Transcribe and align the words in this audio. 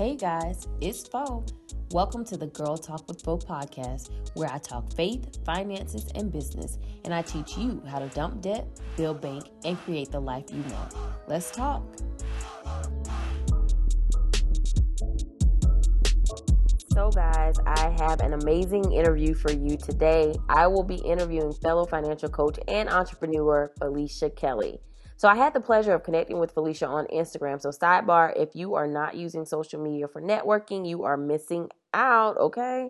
Hey 0.00 0.16
guys, 0.16 0.66
it's 0.80 1.06
Fo. 1.06 1.44
Welcome 1.90 2.24
to 2.24 2.38
the 2.38 2.46
Girl 2.46 2.78
Talk 2.78 3.06
with 3.06 3.20
Fo 3.20 3.36
podcast, 3.36 4.08
where 4.32 4.50
I 4.50 4.56
talk 4.56 4.90
faith, 4.94 5.44
finances, 5.44 6.10
and 6.14 6.32
business, 6.32 6.78
and 7.04 7.12
I 7.12 7.20
teach 7.20 7.58
you 7.58 7.82
how 7.86 7.98
to 7.98 8.08
dump 8.08 8.40
debt, 8.40 8.66
build 8.96 9.20
bank, 9.20 9.50
and 9.66 9.76
create 9.80 10.10
the 10.10 10.18
life 10.18 10.44
you 10.50 10.62
want. 10.72 10.94
Let's 11.28 11.50
talk. 11.50 11.82
So, 16.94 17.10
guys, 17.10 17.56
I 17.66 17.94
have 17.98 18.20
an 18.20 18.32
amazing 18.32 18.94
interview 18.94 19.34
for 19.34 19.52
you 19.52 19.76
today. 19.76 20.32
I 20.48 20.66
will 20.66 20.82
be 20.82 20.96
interviewing 20.96 21.52
fellow 21.52 21.84
financial 21.84 22.30
coach 22.30 22.58
and 22.68 22.88
entrepreneur 22.88 23.70
Felicia 23.78 24.30
Kelly. 24.30 24.80
So 25.20 25.28
I 25.28 25.34
had 25.34 25.52
the 25.52 25.60
pleasure 25.60 25.92
of 25.92 26.02
connecting 26.02 26.38
with 26.38 26.52
Felicia 26.52 26.86
on 26.86 27.06
Instagram. 27.08 27.60
So 27.60 27.68
sidebar, 27.68 28.32
if 28.40 28.56
you 28.56 28.74
are 28.74 28.86
not 28.86 29.14
using 29.14 29.44
social 29.44 29.78
media 29.78 30.08
for 30.08 30.22
networking, 30.22 30.88
you 30.88 31.02
are 31.02 31.18
missing 31.18 31.68
out, 31.92 32.38
okay? 32.38 32.88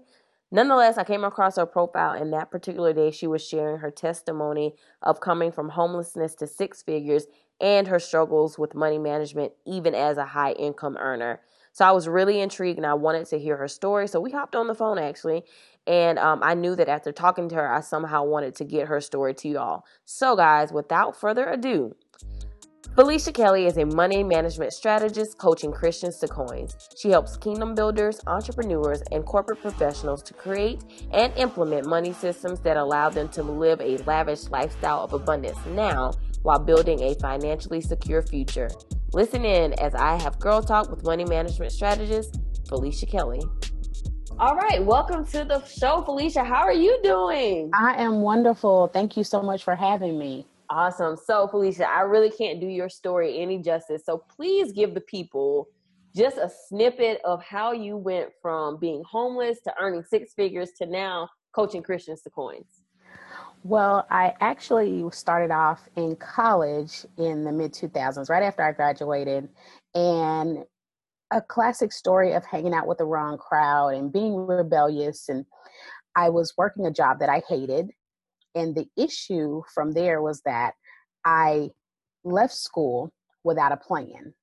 Nonetheless, 0.52 0.96
I 0.96 1.02
came 1.02 1.24
across 1.24 1.56
her 1.56 1.66
profile 1.66 2.12
and 2.12 2.32
that 2.32 2.52
particular 2.52 2.92
day 2.92 3.10
she 3.10 3.26
was 3.26 3.44
sharing 3.44 3.78
her 3.78 3.90
testimony 3.90 4.76
of 5.02 5.20
coming 5.20 5.50
from 5.50 5.70
homelessness 5.70 6.36
to 6.36 6.46
six 6.46 6.84
figures 6.84 7.26
and 7.60 7.88
her 7.88 7.98
struggles 7.98 8.56
with 8.56 8.76
money 8.76 8.98
management 8.98 9.50
even 9.66 9.96
as 9.96 10.16
a 10.16 10.26
high 10.26 10.52
income 10.52 10.96
earner. 11.00 11.40
So 11.72 11.84
I 11.84 11.90
was 11.90 12.06
really 12.06 12.40
intrigued 12.40 12.78
and 12.78 12.86
I 12.86 12.94
wanted 12.94 13.26
to 13.26 13.40
hear 13.40 13.56
her 13.56 13.68
story. 13.68 14.06
So 14.06 14.20
we 14.20 14.30
hopped 14.30 14.54
on 14.54 14.68
the 14.68 14.74
phone 14.76 14.98
actually. 14.98 15.42
And 15.86 16.18
um, 16.18 16.40
I 16.42 16.54
knew 16.54 16.76
that 16.76 16.88
after 16.88 17.10
talking 17.10 17.48
to 17.48 17.56
her, 17.56 17.72
I 17.72 17.80
somehow 17.80 18.22
wanted 18.24 18.54
to 18.56 18.64
get 18.64 18.86
her 18.86 19.00
story 19.00 19.34
to 19.34 19.48
y'all. 19.48 19.84
So, 20.04 20.36
guys, 20.36 20.72
without 20.72 21.16
further 21.16 21.48
ado, 21.48 21.96
Felicia 22.96 23.30
Kelly 23.30 23.66
is 23.66 23.78
a 23.78 23.86
money 23.86 24.24
management 24.24 24.72
strategist 24.72 25.38
coaching 25.38 25.70
Christians 25.70 26.18
to 26.18 26.26
coins. 26.26 26.76
She 26.98 27.08
helps 27.08 27.36
kingdom 27.36 27.74
builders, 27.74 28.20
entrepreneurs, 28.26 29.00
and 29.12 29.24
corporate 29.24 29.62
professionals 29.62 30.24
to 30.24 30.34
create 30.34 30.82
and 31.12 31.32
implement 31.36 31.86
money 31.86 32.12
systems 32.12 32.58
that 32.60 32.76
allow 32.76 33.08
them 33.08 33.28
to 33.30 33.44
live 33.44 33.80
a 33.80 33.98
lavish 33.98 34.48
lifestyle 34.50 35.04
of 35.04 35.12
abundance 35.12 35.56
now 35.68 36.12
while 36.42 36.58
building 36.58 37.00
a 37.02 37.14
financially 37.14 37.80
secure 37.80 38.22
future. 38.22 38.68
Listen 39.12 39.44
in 39.44 39.72
as 39.80 39.94
I 39.94 40.20
have 40.20 40.40
girl 40.40 40.60
talk 40.60 40.90
with 40.90 41.04
money 41.04 41.24
management 41.24 41.70
strategist 41.70 42.40
Felicia 42.68 43.06
Kelly. 43.06 43.40
All 44.38 44.56
right, 44.56 44.84
welcome 44.84 45.24
to 45.26 45.44
the 45.44 45.64
show, 45.64 46.02
Felicia. 46.02 46.42
How 46.42 46.62
are 46.62 46.72
you 46.72 46.98
doing? 47.04 47.70
I 47.72 48.02
am 48.02 48.20
wonderful. 48.20 48.88
Thank 48.92 49.16
you 49.16 49.22
so 49.22 49.42
much 49.42 49.62
for 49.62 49.76
having 49.76 50.18
me. 50.18 50.46
Awesome. 50.70 51.16
So, 51.16 51.48
Felicia, 51.48 51.88
I 51.88 52.02
really 52.02 52.30
can't 52.30 52.60
do 52.60 52.66
your 52.66 52.88
story 52.88 53.40
any 53.40 53.58
justice. 53.58 54.04
So, 54.06 54.24
please 54.36 54.72
give 54.72 54.94
the 54.94 55.00
people 55.00 55.66
just 56.14 56.36
a 56.36 56.50
snippet 56.68 57.20
of 57.24 57.42
how 57.42 57.72
you 57.72 57.96
went 57.96 58.30
from 58.40 58.78
being 58.78 59.02
homeless 59.08 59.60
to 59.62 59.74
earning 59.80 60.04
six 60.08 60.32
figures 60.34 60.70
to 60.78 60.86
now 60.86 61.28
coaching 61.52 61.82
Christians 61.82 62.22
to 62.22 62.30
coins. 62.30 62.82
Well, 63.62 64.06
I 64.10 64.34
actually 64.40 65.04
started 65.10 65.52
off 65.52 65.88
in 65.96 66.16
college 66.16 67.04
in 67.18 67.44
the 67.44 67.52
mid 67.52 67.72
2000s, 67.72 68.30
right 68.30 68.42
after 68.42 68.62
I 68.62 68.72
graduated. 68.72 69.48
And 69.94 70.64
a 71.32 71.40
classic 71.40 71.92
story 71.92 72.32
of 72.32 72.44
hanging 72.44 72.74
out 72.74 72.86
with 72.86 72.98
the 72.98 73.04
wrong 73.04 73.38
crowd 73.38 73.94
and 73.94 74.12
being 74.12 74.34
rebellious. 74.34 75.28
And 75.28 75.44
I 76.16 76.28
was 76.28 76.54
working 76.56 76.86
a 76.86 76.90
job 76.90 77.18
that 77.20 77.28
I 77.28 77.42
hated 77.48 77.90
and 78.54 78.74
the 78.74 78.88
issue 78.96 79.62
from 79.74 79.92
there 79.92 80.22
was 80.22 80.42
that 80.42 80.74
I 81.24 81.70
left 82.24 82.54
school 82.54 83.12
without 83.44 83.72
a 83.72 83.76
plan. 83.76 84.34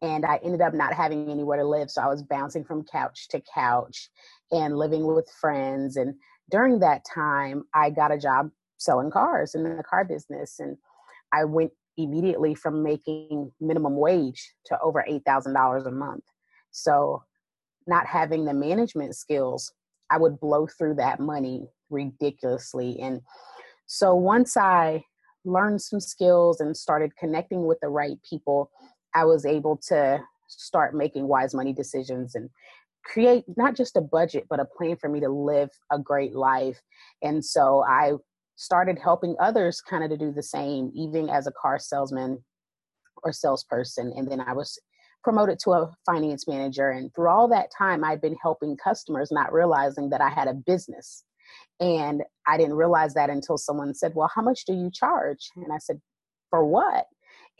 And 0.00 0.24
I 0.24 0.38
ended 0.44 0.60
up 0.60 0.74
not 0.74 0.94
having 0.94 1.28
anywhere 1.28 1.58
to 1.58 1.64
live. 1.64 1.90
So 1.90 2.00
I 2.00 2.06
was 2.06 2.22
bouncing 2.22 2.64
from 2.64 2.84
couch 2.84 3.28
to 3.30 3.42
couch 3.52 4.08
and 4.52 4.76
living 4.76 5.04
with 5.06 5.28
friends. 5.40 5.96
And 5.96 6.14
during 6.50 6.78
that 6.80 7.02
time, 7.04 7.64
I 7.74 7.90
got 7.90 8.12
a 8.12 8.18
job 8.18 8.50
selling 8.76 9.10
cars 9.10 9.56
in 9.56 9.64
the 9.64 9.82
car 9.82 10.04
business. 10.04 10.60
And 10.60 10.76
I 11.32 11.44
went 11.44 11.72
immediately 11.96 12.54
from 12.54 12.84
making 12.84 13.50
minimum 13.60 13.96
wage 13.96 14.54
to 14.66 14.78
over 14.80 15.04
$8,000 15.08 15.86
a 15.86 15.90
month. 15.90 16.24
So, 16.70 17.24
not 17.88 18.06
having 18.06 18.44
the 18.44 18.54
management 18.54 19.16
skills, 19.16 19.72
I 20.10 20.18
would 20.18 20.38
blow 20.38 20.66
through 20.66 20.94
that 20.96 21.18
money 21.18 21.66
ridiculously. 21.90 22.98
And 23.00 23.20
so 23.86 24.14
once 24.14 24.56
I 24.56 25.04
learned 25.44 25.80
some 25.80 26.00
skills 26.00 26.60
and 26.60 26.76
started 26.76 27.16
connecting 27.16 27.66
with 27.66 27.78
the 27.80 27.88
right 27.88 28.18
people, 28.28 28.70
I 29.14 29.24
was 29.24 29.46
able 29.46 29.78
to 29.88 30.20
start 30.48 30.94
making 30.94 31.28
wise 31.28 31.54
money 31.54 31.72
decisions 31.72 32.34
and 32.34 32.50
create 33.04 33.44
not 33.56 33.74
just 33.74 33.96
a 33.96 34.00
budget, 34.00 34.44
but 34.48 34.60
a 34.60 34.66
plan 34.76 34.96
for 34.96 35.08
me 35.08 35.20
to 35.20 35.28
live 35.28 35.70
a 35.90 35.98
great 35.98 36.34
life. 36.34 36.80
And 37.22 37.44
so 37.44 37.84
I 37.88 38.12
started 38.56 38.98
helping 38.98 39.36
others 39.40 39.80
kind 39.80 40.04
of 40.04 40.10
to 40.10 40.16
do 40.16 40.32
the 40.32 40.42
same, 40.42 40.90
even 40.94 41.30
as 41.30 41.46
a 41.46 41.52
car 41.52 41.78
salesman 41.78 42.44
or 43.22 43.32
salesperson. 43.32 44.12
And 44.16 44.30
then 44.30 44.40
I 44.40 44.52
was 44.52 44.78
promoted 45.22 45.58
to 45.60 45.72
a 45.72 45.94
finance 46.04 46.46
manager. 46.46 46.90
And 46.90 47.14
through 47.14 47.28
all 47.28 47.48
that 47.48 47.70
time, 47.76 48.04
I'd 48.04 48.20
been 48.20 48.36
helping 48.42 48.76
customers, 48.76 49.30
not 49.30 49.52
realizing 49.52 50.10
that 50.10 50.20
I 50.20 50.28
had 50.28 50.48
a 50.48 50.54
business. 50.54 51.24
And 51.80 52.22
I 52.46 52.56
didn't 52.56 52.74
realize 52.74 53.14
that 53.14 53.30
until 53.30 53.58
someone 53.58 53.94
said, 53.94 54.12
Well, 54.14 54.30
how 54.34 54.42
much 54.42 54.64
do 54.64 54.72
you 54.72 54.90
charge? 54.92 55.48
And 55.56 55.72
I 55.72 55.78
said, 55.78 56.00
For 56.50 56.64
what? 56.64 57.06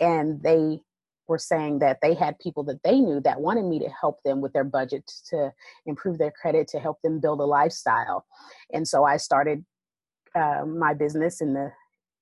And 0.01 0.43
they 0.43 0.81
were 1.29 1.39
saying 1.39 1.79
that 1.81 1.99
they 2.01 2.15
had 2.15 2.39
people 2.39 2.65
that 2.65 2.83
they 2.83 2.99
knew 3.01 3.21
that 3.21 3.41
wanted 3.41 3.67
me 3.67 3.79
to 3.81 3.89
help 3.89 4.23
them 4.25 4.41
with 4.41 4.53
their 4.53 4.65
budget 4.65 5.11
to 5.29 5.53
improve 5.87 6.19
their 6.19 6.33
credit, 6.33 6.69
to 6.69 6.81
help 6.81 6.99
them 7.03 7.21
build 7.21 7.41
a 7.41 7.45
lifestyle. 7.45 8.25
And 8.73 8.89
so 8.89 9.05
I 9.05 9.19
started 9.19 9.65
uh, 10.35 10.65
my 10.67 10.95
business 10.95 11.41
in 11.41 11.55
the 11.55 11.73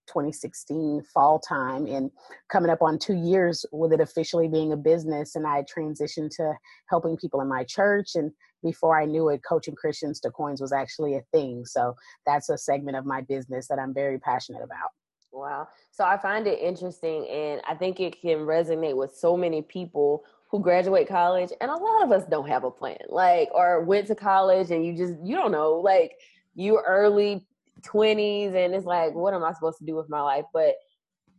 2016 0.06 1.02
fall 1.12 1.38
time 1.38 1.86
and 1.86 2.10
coming 2.48 2.70
up 2.70 2.82
on 2.82 2.98
two 2.98 3.14
years 3.14 3.64
with 3.72 3.92
it 3.92 4.00
officially 4.00 4.48
being 4.48 4.72
a 4.72 4.76
business 4.76 5.36
and 5.36 5.46
i 5.46 5.62
transitioned 5.64 6.34
to 6.34 6.52
helping 6.88 7.16
people 7.16 7.40
in 7.40 7.48
my 7.48 7.64
church 7.64 8.10
and 8.14 8.30
before 8.62 8.98
i 9.00 9.04
knew 9.04 9.28
it 9.28 9.40
coaching 9.46 9.74
christians 9.74 10.20
to 10.20 10.30
coins 10.30 10.60
was 10.60 10.72
actually 10.72 11.16
a 11.16 11.22
thing. 11.32 11.64
So 11.64 11.94
that's 12.26 12.48
a 12.48 12.58
segment 12.58 12.96
of 12.96 13.04
my 13.04 13.20
business 13.22 13.68
that 13.68 13.78
i'm 13.78 13.94
very 13.94 14.18
passionate 14.18 14.62
about. 14.62 14.90
Wow. 15.32 15.68
So 15.90 16.04
i 16.04 16.16
find 16.16 16.46
it 16.46 16.58
interesting 16.60 17.26
and 17.28 17.60
i 17.68 17.74
think 17.74 18.00
it 18.00 18.20
can 18.20 18.38
resonate 18.38 18.96
with 18.96 19.14
so 19.14 19.36
many 19.36 19.62
people 19.62 20.24
who 20.48 20.60
graduate 20.60 21.08
college 21.08 21.50
and 21.60 21.70
a 21.70 21.76
lot 21.76 22.04
of 22.04 22.12
us 22.12 22.24
don't 22.30 22.48
have 22.48 22.64
a 22.64 22.70
plan 22.70 22.98
like 23.08 23.48
or 23.52 23.82
went 23.82 24.06
to 24.06 24.14
college 24.14 24.70
and 24.70 24.86
you 24.86 24.96
just 24.96 25.14
you 25.22 25.34
don't 25.34 25.52
know 25.52 25.74
like 25.74 26.12
you 26.54 26.80
early 26.86 27.44
20s 27.82 28.54
and 28.54 28.74
it's 28.74 28.86
like 28.86 29.14
what 29.14 29.34
am 29.34 29.44
i 29.44 29.52
supposed 29.52 29.78
to 29.78 29.84
do 29.84 29.94
with 29.94 30.08
my 30.08 30.20
life? 30.20 30.44
But 30.52 30.74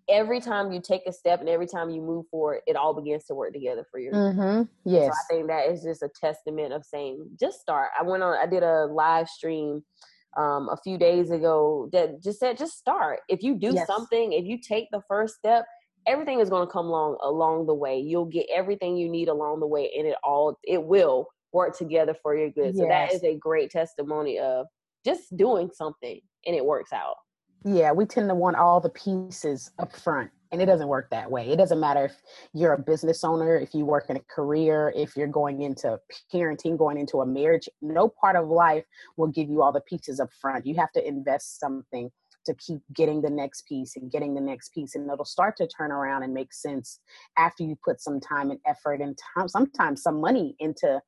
every 0.10 0.40
time 0.40 0.72
you 0.72 0.80
take 0.82 1.02
a 1.06 1.12
step 1.12 1.42
and 1.42 1.50
every 1.50 1.68
time 1.68 1.90
you 1.90 2.02
move 2.02 2.26
forward 2.32 2.62
it 2.66 2.76
all 2.76 2.94
begins 2.94 3.26
to 3.26 3.36
work 3.36 3.54
together 3.54 3.86
for 3.92 4.00
you. 4.00 4.12
Mm-hmm. 4.12 4.64
yes 4.90 5.08
so 5.08 5.12
i 5.12 5.36
think 5.36 5.48
that 5.48 5.70
is 5.70 5.84
just 5.84 6.02
a 6.02 6.10
testament 6.20 6.74
of 6.74 6.86
saying 6.86 7.28
just 7.40 7.60
start. 7.60 7.90
I 8.00 8.04
went 8.04 8.24
on 8.24 8.38
i 8.38 8.46
did 8.46 8.64
a 8.64 8.86
live 8.86 9.28
stream 9.28 9.84
um, 10.38 10.70
a 10.70 10.78
few 10.84 10.98
days 10.98 11.32
ago 11.32 11.90
that 11.92 12.22
just 12.22 12.40
said 12.40 12.58
just 12.58 12.78
start. 12.78 13.22
If 13.28 13.42
you 13.42 13.56
do 13.56 13.74
yes. 13.74 13.88
something 13.88 14.34
if 14.34 14.46
you 14.46 14.60
take 14.62 14.88
the 14.92 15.02
first 15.08 15.36
step 15.36 15.66
everything 16.08 16.40
is 16.40 16.50
going 16.50 16.66
to 16.66 16.72
come 16.72 16.86
along 16.86 17.18
along 17.22 17.68
the 17.68 17.74
way. 17.74 18.00
You'll 18.00 18.26
get 18.26 18.48
everything 18.54 18.98
you 18.98 19.10
need 19.10 19.28
along 19.28 19.60
the 19.60 19.68
way 19.68 19.92
and 19.98 20.08
it 20.08 20.16
all 20.24 20.58
it 20.64 20.82
will 20.82 21.28
work 21.52 21.78
together 21.78 22.16
for 22.22 22.36
your 22.36 22.50
good. 22.50 22.76
Yes. 22.76 22.78
so 22.78 22.88
that 22.88 23.14
is 23.14 23.24
a 23.24 23.36
great 23.36 23.72
testimony 23.72 24.40
of 24.40 24.68
just 25.06 25.36
doing 25.36 25.70
something 25.74 26.20
and 26.46 26.56
it 26.56 26.66
works 26.66 26.94
out. 26.94 27.16
Yeah, 27.66 27.92
we 27.92 28.06
tend 28.06 28.30
to 28.30 28.36
want 28.36 28.56
all 28.56 28.80
the 28.80 28.90
pieces 28.90 29.72
up 29.80 29.96
front 29.96 30.30
and 30.52 30.62
it 30.62 30.66
doesn't 30.66 30.88
work 30.88 31.10
that 31.10 31.30
way. 31.30 31.50
It 31.50 31.58
doesn't 31.58 31.80
matter 31.80 32.06
if 32.06 32.16
you're 32.54 32.74
a 32.74 32.80
business 32.80 33.24
owner, 33.24 33.58
if 33.58 33.74
you 33.74 33.86
work 33.86 34.10
in 34.10 34.16
a 34.16 34.22
career, 34.30 34.94
if 34.96 35.18
you're 35.18 35.28
going 35.28 35.62
into 35.62 36.00
parenting, 36.34 36.78
going 36.78 36.98
into 36.98 37.22
a 37.22 37.26
marriage, 37.26 37.68
no 37.82 38.08
part 38.08 38.36
of 38.36 38.48
life 38.48 38.86
will 39.18 39.28
give 39.28 39.50
you 39.50 39.62
all 39.62 39.72
the 39.72 39.82
pieces 39.82 40.20
up 40.20 40.30
front. 40.40 40.66
You 40.66 40.76
have 40.76 40.92
to 40.94 41.06
invest 41.06 41.60
something 41.60 42.12
to 42.46 42.54
keep 42.56 42.80
getting 42.94 43.22
the 43.22 43.30
next 43.30 43.68
piece 43.68 43.98
and 43.98 44.10
getting 44.10 44.34
the 44.34 44.42
next 44.42 44.74
piece 44.74 44.96
and 44.96 45.10
it'll 45.12 45.26
start 45.26 45.58
to 45.58 45.68
turn 45.68 45.92
around 45.92 46.24
and 46.24 46.34
make 46.34 46.54
sense 46.54 47.00
after 47.38 47.64
you 47.64 47.78
put 47.84 48.02
some 48.02 48.22
time 48.22 48.52
and 48.52 48.60
effort 48.66 49.02
and 49.02 49.20
time 49.36 49.50
sometimes 49.50 50.02
some 50.02 50.22
money 50.22 50.56
into 50.60 51.02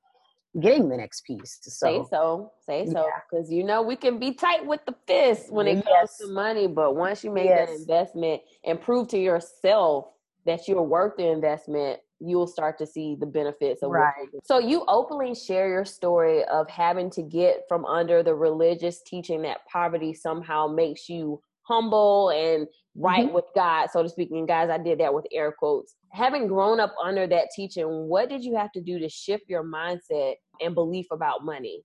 getting 0.60 0.90
the 0.90 0.98
next 0.98 1.22
piece. 1.22 1.60
So, 1.62 1.70
say 1.70 2.04
so, 2.10 2.52
say 2.66 2.86
so, 2.86 3.08
because 3.30 3.52
yeah. 3.52 3.58
you 3.58 3.64
know 3.64 3.82
we 3.82 3.96
can 3.96 4.20
be 4.20 4.34
tight 4.34 4.66
with 4.66 4.82
the 4.86 4.96
fist 5.08 5.52
when 5.52 5.68
it 5.68 5.78
yes. 5.78 5.86
comes 5.86 6.18
to 6.22 6.34
money, 6.34 6.68
but 6.68 6.96
once 6.96 7.24
you 7.24 7.32
make 7.32 7.46
yes. 7.46 7.70
that 7.70 7.76
investment 7.76 8.42
and 8.64 8.82
prove 8.82 9.08
to 9.10 9.18
yourself 9.18 10.08
that 10.46 10.68
you're 10.68 10.82
worth 10.82 11.18
the 11.18 11.28
investment, 11.28 12.00
you'll 12.20 12.48
start 12.48 12.78
to 12.80 12.86
see 12.86 13.16
the 13.20 13.26
benefits 13.26 13.84
of 13.84 13.92
right. 13.92 14.14
So 14.44 14.60
you 14.60 14.84
openly 14.88 15.36
share 15.36 15.70
your 15.70 15.86
story 15.86 16.44
of 16.46 16.70
having 16.70 17.10
to 17.12 17.22
get 17.22 17.64
from 17.68 17.86
under 17.86 18.24
the 18.24 18.36
religious 18.36 19.02
teaching 19.02 19.44
that 19.44 19.66
poverty 19.72 20.14
somehow 20.14 20.68
makes 20.68 21.08
you 21.08 21.42
humble 21.70 22.30
and 22.32 22.68
right 22.96 23.26
mm-hmm. 23.26 23.36
with 23.36 23.46
God, 23.56 23.88
so 23.92 24.04
to 24.04 24.10
speak. 24.10 24.30
And 24.32 24.48
guys, 24.48 24.70
I 24.70 24.78
did 24.78 25.00
that 25.00 25.14
with 25.14 25.26
air 25.32 25.52
quotes. 25.52 25.96
Having 26.12 26.48
grown 26.48 26.80
up 26.80 26.94
under 27.02 27.28
that 27.28 27.50
teaching, 27.56 27.86
what 27.86 28.30
did 28.30 28.44
you 28.44 28.56
have 28.56 28.72
to 28.74 28.82
do 28.82 29.00
to 29.00 29.10
shift 29.10 29.44
your 29.48 29.64
mindset 29.64 30.36
and 30.60 30.74
belief 30.74 31.06
about 31.12 31.46
money? 31.46 31.84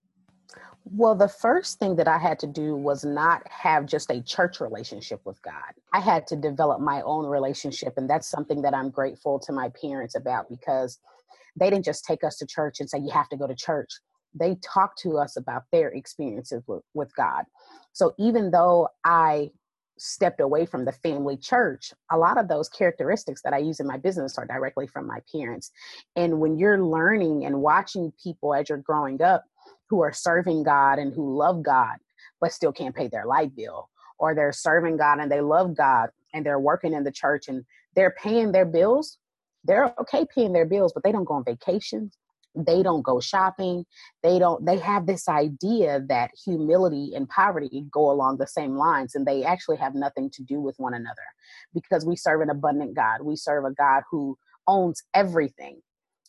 Well, 0.85 1.15
the 1.15 1.29
first 1.29 1.79
thing 1.79 1.97
that 1.97 2.09
I 2.09 2.19
had 2.19 2.39
to 2.41 2.47
do 2.47 2.77
was 2.77 3.05
not 3.05 3.43
have 3.49 3.87
just 3.87 4.11
a 4.11 4.23
church 4.23 4.61
relationship 4.61 5.21
with 5.25 5.41
God. 5.43 5.73
I 5.93 6.01
had 6.01 6.27
to 6.29 6.37
develop 6.37 6.81
my 6.81 7.01
own 7.03 7.27
relationship. 7.27 7.95
And 7.97 8.09
that's 8.09 8.29
something 8.29 8.63
that 8.63 8.75
I'm 8.75 8.91
grateful 8.91 9.39
to 9.41 9.53
my 9.53 9.71
parents 9.81 10.15
about 10.15 10.51
because 10.51 10.99
they 11.59 11.71
didn't 11.71 11.87
just 11.87 12.05
take 12.05 12.23
us 12.23 12.37
to 12.39 12.47
church 12.47 12.81
and 12.81 12.91
say, 12.91 12.99
you 12.99 13.11
have 13.11 13.29
to 13.31 13.37
go 13.37 13.47
to 13.47 13.55
church. 13.55 13.89
They 14.39 14.57
talked 14.57 14.99
to 15.03 15.17
us 15.17 15.37
about 15.37 15.63
their 15.73 15.89
experiences 15.89 16.63
with, 16.67 16.83
with 16.93 17.15
God. 17.17 17.45
So 17.93 18.13
even 18.19 18.51
though 18.51 18.89
I 19.05 19.51
stepped 19.99 20.41
away 20.41 20.67
from 20.67 20.85
the 20.85 20.93
family 20.93 21.37
church, 21.37 21.93
a 22.11 22.19
lot 22.19 22.39
of 22.39 22.49
those 22.49 22.69
characteristics 22.69 23.43
that 23.43 23.53
I 23.53 23.59
use 23.59 23.81
in 23.81 23.87
my 23.87 23.97
business 23.97 24.39
are 24.39 24.47
directly 24.47 24.87
from 24.87 25.07
my 25.07 25.21
parents. 25.33 25.71
And 26.17 26.41
when 26.41 26.59
you're 26.59 26.85
learning 26.85 27.45
and 27.45 27.63
watching 27.63 28.13
people 28.23 28.55
as 28.55 28.69
you're 28.69 28.79
growing 28.79 29.23
up, 29.23 29.45
who 29.89 30.01
are 30.01 30.13
serving 30.13 30.63
God 30.63 30.99
and 30.99 31.15
who 31.15 31.37
love 31.37 31.63
God, 31.63 31.97
but 32.41 32.53
still 32.53 32.73
can't 32.73 32.95
pay 32.95 33.09
their 33.09 33.27
light 33.27 33.55
bill, 33.55 33.91
or 34.19 34.35
they're 34.35 34.53
serving 34.53 34.97
God 34.97 35.21
and 35.21 35.31
they 35.31 35.41
love 35.41 35.77
God 35.77 36.11
and 36.33 36.45
they're 36.45 36.59
working 36.59 36.93
in 36.93 37.05
the 37.05 37.13
church 37.13 37.49
and 37.49 37.65
they're 37.95 38.15
paying 38.21 38.53
their 38.53 38.65
bills. 38.65 39.19
They're 39.65 39.95
okay 40.01 40.27
paying 40.33 40.53
their 40.53 40.67
bills, 40.67 40.93
but 40.93 41.05
they 41.05 41.13
don't 41.13 41.25
go 41.25 41.35
on 41.35 41.45
vacations. 41.45 42.17
They 42.55 42.83
don't 42.83 43.03
go 43.03 43.21
shopping. 43.21 43.85
They 44.23 44.39
don't, 44.39 44.65
they 44.65 44.79
have 44.79 45.07
this 45.07 45.29
idea 45.29 46.03
that 46.09 46.31
humility 46.45 47.13
and 47.15 47.29
poverty 47.29 47.87
go 47.91 48.11
along 48.11 48.39
the 48.39 48.47
same 48.47 48.77
lines, 48.77 49.15
and 49.15 49.27
they 49.27 49.45
actually 49.45 49.77
have 49.79 49.95
nothing 49.95 50.31
to 50.31 50.43
do 50.43 50.61
with 50.61 50.77
one 50.79 50.95
another 50.95 51.17
because 51.73 52.05
we 52.07 52.17
serve 52.17 52.41
an 52.41 52.51
abundant 52.51 52.95
God. 52.95 53.23
We 53.23 53.37
serve 53.37 53.65
a 53.65 53.73
God 53.73 54.03
who 54.11 54.39
owns 54.67 55.03
everything 55.15 55.81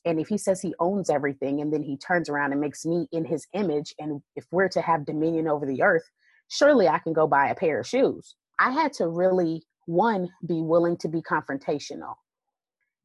and 0.05 0.19
if 0.19 0.27
he 0.27 0.37
says 0.37 0.61
he 0.61 0.75
owns 0.79 1.09
everything 1.09 1.61
and 1.61 1.73
then 1.73 1.81
he 1.81 1.97
turns 1.97 2.29
around 2.29 2.51
and 2.51 2.61
makes 2.61 2.85
me 2.85 3.07
in 3.11 3.25
his 3.25 3.47
image, 3.53 3.93
and 3.99 4.21
if 4.35 4.45
we're 4.51 4.69
to 4.69 4.81
have 4.81 5.05
dominion 5.05 5.47
over 5.47 5.65
the 5.65 5.81
earth, 5.81 6.03
surely 6.47 6.87
I 6.87 6.99
can 6.99 7.11
go 7.11 7.27
buy 7.27 7.49
a 7.49 7.55
pair 7.55 7.79
of 7.79 7.87
shoes. 7.87 8.35
I 8.59 8.71
had 8.71 8.93
to 8.93 9.07
really, 9.07 9.63
one, 9.87 10.29
be 10.47 10.61
willing 10.61 10.97
to 10.97 11.07
be 11.07 11.21
confrontational 11.21 12.13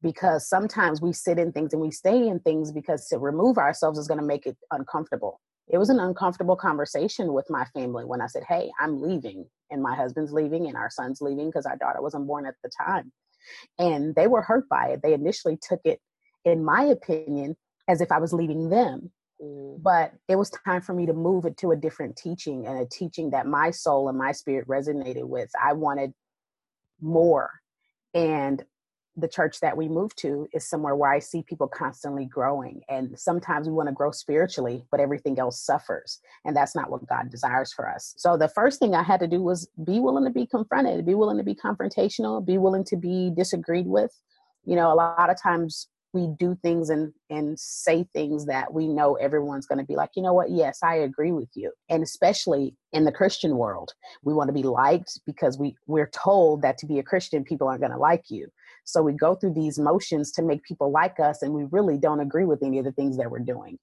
because 0.01 0.47
sometimes 0.47 1.01
we 1.01 1.13
sit 1.13 1.37
in 1.37 1.51
things 1.51 1.73
and 1.73 1.81
we 1.81 1.91
stay 1.91 2.27
in 2.27 2.39
things 2.39 2.71
because 2.71 3.07
to 3.07 3.17
remove 3.19 3.57
ourselves 3.57 3.99
is 3.99 4.07
going 4.07 4.19
to 4.19 4.25
make 4.25 4.45
it 4.45 4.57
uncomfortable. 4.71 5.39
It 5.67 5.77
was 5.77 5.89
an 5.89 5.99
uncomfortable 5.99 6.55
conversation 6.55 7.33
with 7.33 7.45
my 7.49 7.65
family 7.65 8.03
when 8.03 8.21
I 8.21 8.27
said, 8.27 8.43
Hey, 8.47 8.71
I'm 8.79 9.01
leaving, 9.01 9.45
and 9.69 9.81
my 9.81 9.95
husband's 9.95 10.33
leaving, 10.33 10.67
and 10.67 10.75
our 10.75 10.89
son's 10.89 11.21
leaving 11.21 11.47
because 11.47 11.65
our 11.65 11.77
daughter 11.77 12.01
wasn't 12.01 12.27
born 12.27 12.45
at 12.45 12.55
the 12.63 12.69
time. 12.85 13.11
And 13.79 14.13
they 14.15 14.27
were 14.27 14.41
hurt 14.41 14.67
by 14.69 14.89
it. 14.89 15.01
They 15.01 15.13
initially 15.13 15.57
took 15.61 15.81
it 15.85 15.99
in 16.45 16.63
my 16.63 16.83
opinion, 16.83 17.55
as 17.87 18.01
if 18.01 18.11
I 18.11 18.19
was 18.19 18.33
leaving 18.33 18.69
them. 18.69 19.11
Mm. 19.41 19.81
But 19.81 20.13
it 20.27 20.35
was 20.35 20.51
time 20.65 20.81
for 20.81 20.93
me 20.93 21.05
to 21.05 21.13
move 21.13 21.45
it 21.45 21.57
to 21.57 21.71
a 21.71 21.75
different 21.75 22.15
teaching 22.15 22.65
and 22.65 22.79
a 22.79 22.85
teaching 22.85 23.31
that 23.31 23.47
my 23.47 23.71
soul 23.71 24.09
and 24.09 24.17
my 24.17 24.31
spirit 24.31 24.67
resonated 24.67 25.23
with. 25.25 25.49
I 25.61 25.73
wanted 25.73 26.13
more. 26.99 27.51
And 28.13 28.63
the 29.17 29.27
church 29.27 29.59
that 29.59 29.75
we 29.75 29.89
moved 29.89 30.17
to 30.19 30.47
is 30.53 30.67
somewhere 30.67 30.95
where 30.95 31.11
I 31.11 31.19
see 31.19 31.43
people 31.43 31.67
constantly 31.67 32.25
growing. 32.25 32.81
And 32.87 33.17
sometimes 33.19 33.67
we 33.67 33.73
want 33.73 33.89
to 33.89 33.93
grow 33.93 34.11
spiritually, 34.11 34.85
but 34.89 34.99
everything 34.99 35.37
else 35.37 35.61
suffers. 35.61 36.19
And 36.45 36.55
that's 36.55 36.75
not 36.75 36.89
what 36.89 37.07
God 37.07 37.29
desires 37.29 37.73
for 37.73 37.89
us. 37.89 38.13
So 38.17 38.37
the 38.37 38.47
first 38.47 38.79
thing 38.79 38.95
I 38.95 39.03
had 39.03 39.19
to 39.19 39.27
do 39.27 39.41
was 39.41 39.67
be 39.83 39.99
willing 39.99 40.23
to 40.23 40.31
be 40.31 40.45
confronted, 40.45 41.05
be 41.05 41.15
willing 41.15 41.37
to 41.37 41.43
be 41.43 41.55
confrontational, 41.55 42.45
be 42.45 42.57
willing 42.57 42.85
to 42.85 42.95
be 42.95 43.31
disagreed 43.35 43.87
with. 43.87 44.11
You 44.65 44.75
know, 44.75 44.93
a 44.93 44.95
lot 44.95 45.29
of 45.29 45.41
times 45.41 45.87
we 46.13 46.27
do 46.37 46.57
things 46.61 46.89
and 46.89 47.13
and 47.29 47.57
say 47.59 48.05
things 48.13 48.45
that 48.45 48.73
we 48.73 48.87
know 48.87 49.15
everyone's 49.15 49.65
going 49.65 49.79
to 49.79 49.85
be 49.85 49.95
like 49.95 50.09
you 50.15 50.21
know 50.21 50.33
what 50.33 50.49
yes 50.49 50.79
i 50.83 50.95
agree 50.95 51.31
with 51.31 51.49
you 51.53 51.71
and 51.89 52.03
especially 52.03 52.75
in 52.91 53.05
the 53.05 53.11
christian 53.11 53.57
world 53.57 53.93
we 54.23 54.33
want 54.33 54.47
to 54.47 54.53
be 54.53 54.63
liked 54.63 55.19
because 55.25 55.57
we 55.57 55.75
we're 55.87 56.09
told 56.09 56.61
that 56.61 56.77
to 56.77 56.85
be 56.85 56.99
a 56.99 57.03
christian 57.03 57.43
people 57.43 57.67
aren't 57.67 57.81
going 57.81 57.91
to 57.91 57.97
like 57.97 58.25
you 58.29 58.47
so 58.83 59.01
we 59.01 59.13
go 59.13 59.35
through 59.35 59.53
these 59.53 59.79
motions 59.79 60.31
to 60.33 60.41
make 60.41 60.63
people 60.63 60.91
like 60.91 61.19
us 61.19 61.41
and 61.41 61.53
we 61.53 61.65
really 61.71 61.97
don't 61.97 62.19
agree 62.19 62.45
with 62.45 62.63
any 62.63 62.79
of 62.79 62.85
the 62.85 62.91
things 62.91 63.17
that 63.17 63.29
we're 63.29 63.39
doing. 63.39 63.77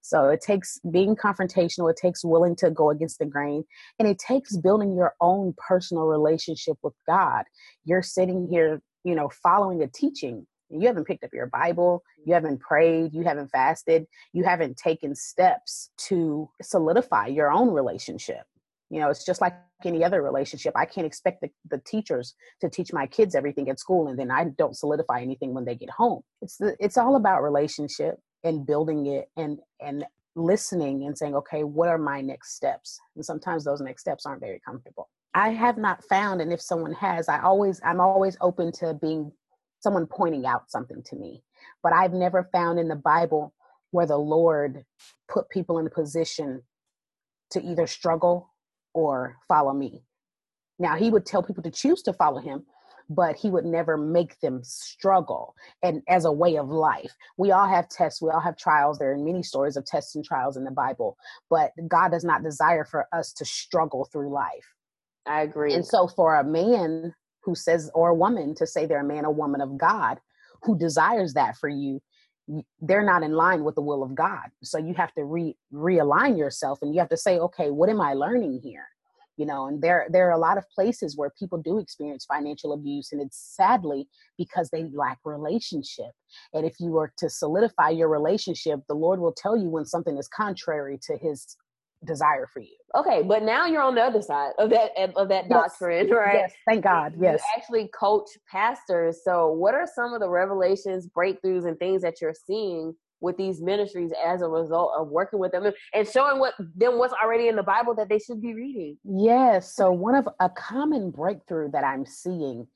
So 0.00 0.28
it 0.28 0.42
takes 0.42 0.78
being 0.90 1.16
confrontational 1.16 1.90
it 1.90 1.96
takes 1.96 2.24
willing 2.24 2.56
to 2.56 2.70
go 2.70 2.90
against 2.90 3.18
the 3.18 3.26
grain 3.26 3.64
and 3.98 4.06
it 4.06 4.18
takes 4.18 4.56
building 4.56 4.94
your 4.94 5.14
own 5.20 5.54
personal 5.56 6.04
relationship 6.04 6.76
with 6.82 6.94
god. 7.06 7.44
You're 7.84 8.02
sitting 8.02 8.46
here 8.50 8.82
you 9.04 9.14
know 9.14 9.30
following 9.42 9.82
a 9.82 9.86
teaching. 9.86 10.46
You 10.70 10.86
haven't 10.88 11.06
picked 11.06 11.24
up 11.24 11.30
your 11.32 11.46
Bible, 11.46 12.02
you 12.24 12.34
haven't 12.34 12.60
prayed, 12.60 13.14
you 13.14 13.22
haven't 13.22 13.48
fasted, 13.48 14.06
you 14.32 14.44
haven't 14.44 14.76
taken 14.76 15.14
steps 15.14 15.90
to 16.08 16.50
solidify 16.62 17.26
your 17.26 17.52
own 17.52 17.70
relationship. 17.70 18.44
You 18.94 19.00
know, 19.00 19.10
it's 19.10 19.24
just 19.24 19.40
like 19.40 19.54
any 19.84 20.04
other 20.04 20.22
relationship. 20.22 20.72
I 20.76 20.84
can't 20.84 21.06
expect 21.06 21.40
the, 21.40 21.50
the 21.68 21.82
teachers 21.84 22.34
to 22.60 22.70
teach 22.70 22.92
my 22.92 23.06
kids 23.06 23.34
everything 23.34 23.68
at 23.68 23.80
school 23.80 24.06
and 24.06 24.16
then 24.16 24.30
I 24.30 24.44
don't 24.56 24.76
solidify 24.76 25.20
anything 25.20 25.52
when 25.52 25.64
they 25.64 25.74
get 25.74 25.90
home. 25.90 26.22
It's 26.42 26.58
the, 26.58 26.76
it's 26.78 26.96
all 26.96 27.16
about 27.16 27.42
relationship 27.42 28.20
and 28.44 28.64
building 28.64 29.06
it 29.06 29.30
and 29.36 29.58
and 29.80 30.04
listening 30.36 31.06
and 31.06 31.18
saying, 31.18 31.34
okay, 31.34 31.64
what 31.64 31.88
are 31.88 31.98
my 31.98 32.20
next 32.20 32.54
steps? 32.54 33.00
And 33.16 33.24
sometimes 33.24 33.64
those 33.64 33.80
next 33.80 34.02
steps 34.02 34.26
aren't 34.26 34.40
very 34.40 34.60
comfortable. 34.64 35.08
I 35.34 35.50
have 35.50 35.76
not 35.76 36.04
found, 36.04 36.40
and 36.40 36.52
if 36.52 36.60
someone 36.60 36.92
has, 36.92 37.28
I 37.28 37.40
always 37.40 37.80
I'm 37.84 38.00
always 38.00 38.36
open 38.40 38.70
to 38.78 38.94
being 38.94 39.32
someone 39.80 40.06
pointing 40.06 40.46
out 40.46 40.70
something 40.70 41.02
to 41.06 41.16
me. 41.16 41.42
But 41.82 41.92
I've 41.92 42.12
never 42.12 42.48
found 42.52 42.78
in 42.78 42.86
the 42.86 42.96
Bible 42.96 43.52
where 43.90 44.06
the 44.06 44.18
Lord 44.18 44.84
put 45.28 45.50
people 45.50 45.78
in 45.78 45.86
a 45.86 45.90
position 45.90 46.62
to 47.50 47.62
either 47.62 47.86
struggle 47.86 48.53
or 48.94 49.36
follow 49.48 49.72
me. 49.72 50.02
Now, 50.78 50.96
he 50.96 51.10
would 51.10 51.26
tell 51.26 51.42
people 51.42 51.62
to 51.62 51.70
choose 51.70 52.02
to 52.02 52.12
follow 52.12 52.40
him, 52.40 52.64
but 53.08 53.36
he 53.36 53.50
would 53.50 53.64
never 53.64 53.96
make 53.96 54.40
them 54.40 54.60
struggle 54.64 55.54
and 55.82 56.02
as 56.08 56.24
a 56.24 56.32
way 56.32 56.56
of 56.56 56.68
life. 56.68 57.12
We 57.36 57.52
all 57.52 57.68
have 57.68 57.88
tests, 57.88 58.22
we 58.22 58.30
all 58.30 58.40
have 58.40 58.56
trials. 58.56 58.98
There 58.98 59.12
are 59.12 59.18
many 59.18 59.42
stories 59.42 59.76
of 59.76 59.84
tests 59.84 60.14
and 60.14 60.24
trials 60.24 60.56
in 60.56 60.64
the 60.64 60.70
Bible, 60.70 61.16
but 61.50 61.72
God 61.86 62.10
does 62.10 62.24
not 62.24 62.42
desire 62.42 62.84
for 62.84 63.06
us 63.12 63.32
to 63.34 63.44
struggle 63.44 64.08
through 64.10 64.32
life. 64.32 64.74
I 65.26 65.42
agree. 65.42 65.74
And 65.74 65.86
so 65.86 66.08
for 66.08 66.36
a 66.36 66.44
man 66.44 67.14
who 67.42 67.54
says, 67.54 67.90
or 67.94 68.10
a 68.10 68.14
woman 68.14 68.54
to 68.56 68.66
say 68.66 68.86
they're 68.86 69.00
a 69.00 69.04
man 69.04 69.26
or 69.26 69.32
woman 69.32 69.60
of 69.60 69.76
God 69.76 70.18
who 70.62 70.78
desires 70.78 71.34
that 71.34 71.56
for 71.56 71.68
you, 71.68 72.00
they're 72.80 73.04
not 73.04 73.22
in 73.22 73.32
line 73.32 73.64
with 73.64 73.74
the 73.74 73.82
will 73.82 74.02
of 74.02 74.14
God. 74.14 74.50
So 74.62 74.78
you 74.78 74.94
have 74.94 75.12
to 75.14 75.24
re 75.24 75.56
realign 75.72 76.36
yourself 76.36 76.78
and 76.82 76.94
you 76.94 77.00
have 77.00 77.08
to 77.10 77.16
say, 77.16 77.38
okay, 77.38 77.70
what 77.70 77.88
am 77.88 78.00
I 78.00 78.14
learning 78.14 78.60
here? 78.62 78.86
You 79.36 79.46
know, 79.46 79.66
and 79.66 79.82
there 79.82 80.06
there 80.10 80.28
are 80.28 80.32
a 80.32 80.38
lot 80.38 80.58
of 80.58 80.64
places 80.70 81.16
where 81.16 81.32
people 81.36 81.58
do 81.58 81.78
experience 81.78 82.24
financial 82.24 82.72
abuse, 82.72 83.10
and 83.10 83.20
it's 83.20 83.56
sadly 83.56 84.08
because 84.38 84.70
they 84.70 84.84
lack 84.92 85.18
relationship. 85.24 86.12
And 86.52 86.64
if 86.64 86.74
you 86.78 86.90
were 86.90 87.12
to 87.18 87.28
solidify 87.28 87.90
your 87.90 88.08
relationship, 88.08 88.80
the 88.88 88.94
Lord 88.94 89.18
will 89.18 89.34
tell 89.36 89.56
you 89.56 89.68
when 89.68 89.86
something 89.86 90.16
is 90.18 90.28
contrary 90.28 91.00
to 91.06 91.16
His 91.18 91.56
desire 92.04 92.46
for 92.46 92.60
you. 92.60 92.76
Okay, 92.96 93.22
but 93.22 93.42
now 93.42 93.66
you're 93.66 93.82
on 93.82 93.94
the 93.94 94.02
other 94.02 94.22
side 94.22 94.52
of 94.58 94.70
that 94.70 94.90
of 95.16 95.28
that 95.28 95.46
yes. 95.48 95.50
doctrine, 95.50 96.10
right? 96.10 96.34
Yes, 96.34 96.52
thank 96.68 96.84
God. 96.84 97.14
Yes. 97.18 97.40
You 97.40 97.60
actually 97.60 97.88
coach 97.88 98.28
pastors. 98.50 99.20
So 99.24 99.50
what 99.50 99.74
are 99.74 99.86
some 99.92 100.14
of 100.14 100.20
the 100.20 100.28
revelations, 100.28 101.08
breakthroughs, 101.08 101.66
and 101.66 101.78
things 101.78 102.02
that 102.02 102.20
you're 102.20 102.34
seeing 102.46 102.94
with 103.20 103.36
these 103.36 103.60
ministries 103.60 104.12
as 104.24 104.42
a 104.42 104.48
result 104.48 104.92
of 104.96 105.08
working 105.08 105.38
with 105.38 105.50
them 105.50 105.72
and 105.94 106.08
showing 106.08 106.38
what 106.38 106.54
them 106.76 106.98
what's 106.98 107.14
already 107.14 107.48
in 107.48 107.56
the 107.56 107.62
Bible 107.62 107.94
that 107.94 108.08
they 108.08 108.18
should 108.18 108.40
be 108.40 108.54
reading? 108.54 108.98
Yes. 109.02 109.74
So 109.74 109.90
one 109.90 110.14
of 110.14 110.28
a 110.40 110.50
common 110.50 111.10
breakthrough 111.10 111.70
that 111.72 111.84
I'm 111.84 112.06
seeing 112.06 112.68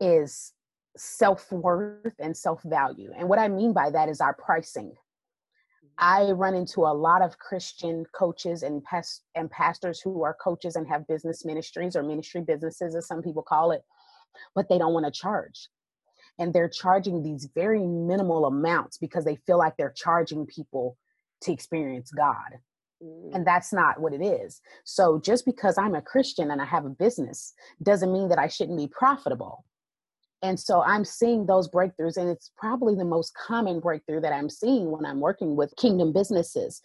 is 0.00 0.52
self-worth 0.96 2.14
and 2.18 2.34
self-value. 2.34 3.10
And 3.18 3.28
what 3.28 3.38
I 3.38 3.48
mean 3.48 3.72
by 3.72 3.90
that 3.90 4.08
is 4.08 4.20
our 4.20 4.34
pricing. 4.34 4.94
I 5.98 6.30
run 6.32 6.54
into 6.54 6.82
a 6.82 6.92
lot 6.92 7.22
of 7.22 7.38
Christian 7.38 8.04
coaches 8.12 8.62
and 8.62 8.84
past 8.84 9.22
and 9.34 9.50
pastors 9.50 10.00
who 10.00 10.22
are 10.24 10.34
coaches 10.34 10.76
and 10.76 10.86
have 10.88 11.06
business 11.06 11.44
ministries 11.44 11.96
or 11.96 12.02
ministry 12.02 12.42
businesses, 12.42 12.94
as 12.94 13.06
some 13.06 13.22
people 13.22 13.42
call 13.42 13.70
it, 13.70 13.82
but 14.54 14.68
they 14.68 14.78
don't 14.78 14.92
want 14.92 15.06
to 15.06 15.12
charge. 15.12 15.68
And 16.38 16.52
they're 16.52 16.68
charging 16.68 17.22
these 17.22 17.48
very 17.54 17.86
minimal 17.86 18.44
amounts 18.44 18.98
because 18.98 19.24
they 19.24 19.36
feel 19.46 19.56
like 19.58 19.76
they're 19.78 19.94
charging 19.96 20.44
people 20.44 20.98
to 21.42 21.52
experience 21.52 22.10
God. 22.10 22.58
And 23.00 23.34
mm. 23.34 23.44
that's 23.44 23.72
not 23.72 24.00
what 24.00 24.12
it 24.12 24.22
is. 24.22 24.60
So 24.84 25.18
just 25.18 25.44
because 25.44 25.78
I'm 25.78 25.94
a 25.94 26.02
Christian 26.02 26.50
and 26.50 26.60
I 26.60 26.66
have 26.66 26.84
a 26.84 26.90
business 26.90 27.54
doesn't 27.82 28.12
mean 28.12 28.28
that 28.28 28.38
I 28.38 28.48
shouldn't 28.48 28.78
be 28.78 28.88
profitable. 28.88 29.64
And 30.46 30.58
so 30.60 30.80
I'm 30.82 31.04
seeing 31.04 31.46
those 31.46 31.68
breakthroughs, 31.68 32.16
and 32.16 32.28
it's 32.30 32.52
probably 32.56 32.94
the 32.94 33.04
most 33.04 33.32
common 33.34 33.80
breakthrough 33.80 34.20
that 34.20 34.32
I'm 34.32 34.48
seeing 34.48 34.92
when 34.92 35.04
I'm 35.04 35.18
working 35.20 35.56
with 35.56 35.74
kingdom 35.76 36.12
businesses. 36.12 36.80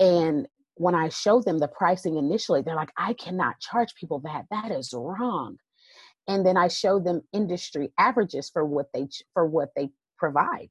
And 0.00 0.48
when 0.74 0.96
I 0.96 1.08
show 1.10 1.40
them 1.40 1.58
the 1.58 1.68
pricing 1.68 2.16
initially, 2.16 2.62
they're 2.62 2.74
like, 2.74 2.92
I 2.96 3.12
cannot 3.14 3.60
charge 3.60 3.94
people 3.94 4.18
that. 4.24 4.46
That 4.50 4.72
is 4.72 4.92
wrong. 4.92 5.58
and 6.26 6.44
then 6.44 6.56
I 6.56 6.68
show 6.68 6.98
them 6.98 7.22
industry 7.32 7.92
averages 7.98 8.50
for 8.50 8.64
what 8.64 8.86
they 8.94 9.08
for 9.32 9.46
what 9.46 9.70
they 9.76 9.90
provide. 10.18 10.70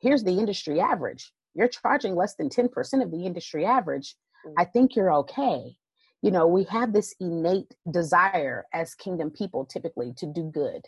Here's 0.00 0.24
the 0.24 0.38
industry 0.38 0.80
average. 0.80 1.32
You're 1.54 1.68
charging 1.68 2.16
less 2.16 2.34
than 2.34 2.48
10% 2.48 2.68
of 3.02 3.10
the 3.10 3.24
industry 3.26 3.64
average. 3.64 4.16
Mm. 4.46 4.54
I 4.58 4.64
think 4.64 4.96
you're 4.96 5.12
okay. 5.14 5.76
You 6.22 6.30
know, 6.30 6.46
we 6.46 6.64
have 6.64 6.92
this 6.92 7.14
innate 7.20 7.74
desire 7.90 8.64
as 8.72 8.94
kingdom 8.94 9.30
people 9.30 9.64
typically 9.64 10.12
to 10.16 10.26
do 10.26 10.50
good. 10.52 10.82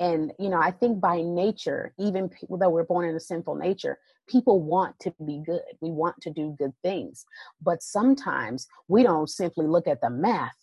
And, 0.00 0.32
you 0.38 0.48
know, 0.48 0.60
I 0.60 0.70
think 0.70 1.00
by 1.00 1.22
nature, 1.22 1.92
even 1.98 2.30
though 2.48 2.70
we're 2.70 2.84
born 2.84 3.08
in 3.08 3.16
a 3.16 3.20
sinful 3.20 3.56
nature, 3.56 3.98
people 4.28 4.60
want 4.62 4.98
to 5.00 5.12
be 5.24 5.42
good. 5.44 5.62
We 5.80 5.90
want 5.90 6.20
to 6.22 6.30
do 6.30 6.54
good 6.58 6.72
things. 6.82 7.24
But 7.60 7.82
sometimes 7.82 8.68
we 8.86 9.02
don't 9.02 9.28
simply 9.28 9.66
look 9.66 9.88
at 9.88 10.00
the 10.00 10.10
math. 10.10 10.56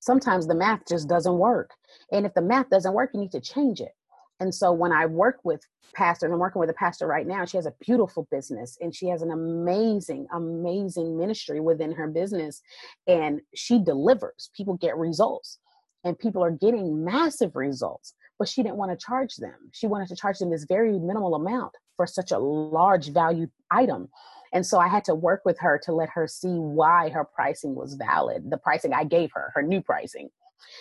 Sometimes 0.00 0.46
the 0.46 0.54
math 0.54 0.80
just 0.88 1.08
doesn't 1.08 1.38
work. 1.38 1.70
And 2.12 2.24
if 2.26 2.34
the 2.34 2.42
math 2.42 2.70
doesn't 2.70 2.94
work, 2.94 3.10
you 3.12 3.20
need 3.20 3.32
to 3.32 3.40
change 3.40 3.80
it. 3.80 3.92
And 4.40 4.54
so 4.54 4.72
when 4.72 4.92
I 4.92 5.06
work 5.06 5.40
with 5.44 5.62
pastors, 5.94 6.30
I'm 6.32 6.38
working 6.38 6.60
with 6.60 6.70
a 6.70 6.74
pastor 6.74 7.06
right 7.06 7.26
now. 7.26 7.44
She 7.44 7.56
has 7.56 7.66
a 7.66 7.74
beautiful 7.80 8.26
business 8.30 8.76
and 8.80 8.94
she 8.94 9.06
has 9.08 9.22
an 9.22 9.30
amazing, 9.30 10.26
amazing 10.32 11.16
ministry 11.16 11.60
within 11.60 11.92
her 11.92 12.08
business. 12.08 12.60
And 13.06 13.40
she 13.54 13.78
delivers. 13.78 14.50
People 14.56 14.74
get 14.74 14.96
results 14.96 15.58
and 16.04 16.18
people 16.18 16.44
are 16.44 16.50
getting 16.50 17.04
massive 17.04 17.56
results 17.56 18.14
but 18.38 18.48
she 18.48 18.62
didn't 18.62 18.76
want 18.76 18.90
to 18.90 19.04
charge 19.04 19.36
them. 19.36 19.54
She 19.72 19.86
wanted 19.86 20.08
to 20.08 20.16
charge 20.16 20.38
them 20.38 20.50
this 20.50 20.64
very 20.64 20.98
minimal 20.98 21.34
amount 21.34 21.72
for 21.96 22.06
such 22.06 22.32
a 22.32 22.38
large 22.38 23.12
value 23.12 23.48
item. 23.70 24.08
And 24.52 24.66
so 24.66 24.78
I 24.78 24.88
had 24.88 25.04
to 25.04 25.14
work 25.14 25.42
with 25.44 25.58
her 25.60 25.80
to 25.84 25.92
let 25.92 26.08
her 26.10 26.26
see 26.26 26.56
why 26.56 27.10
her 27.10 27.24
pricing 27.24 27.74
was 27.74 27.94
valid, 27.94 28.50
the 28.50 28.58
pricing 28.58 28.92
I 28.92 29.04
gave 29.04 29.30
her, 29.34 29.52
her 29.54 29.62
new 29.62 29.80
pricing. 29.80 30.30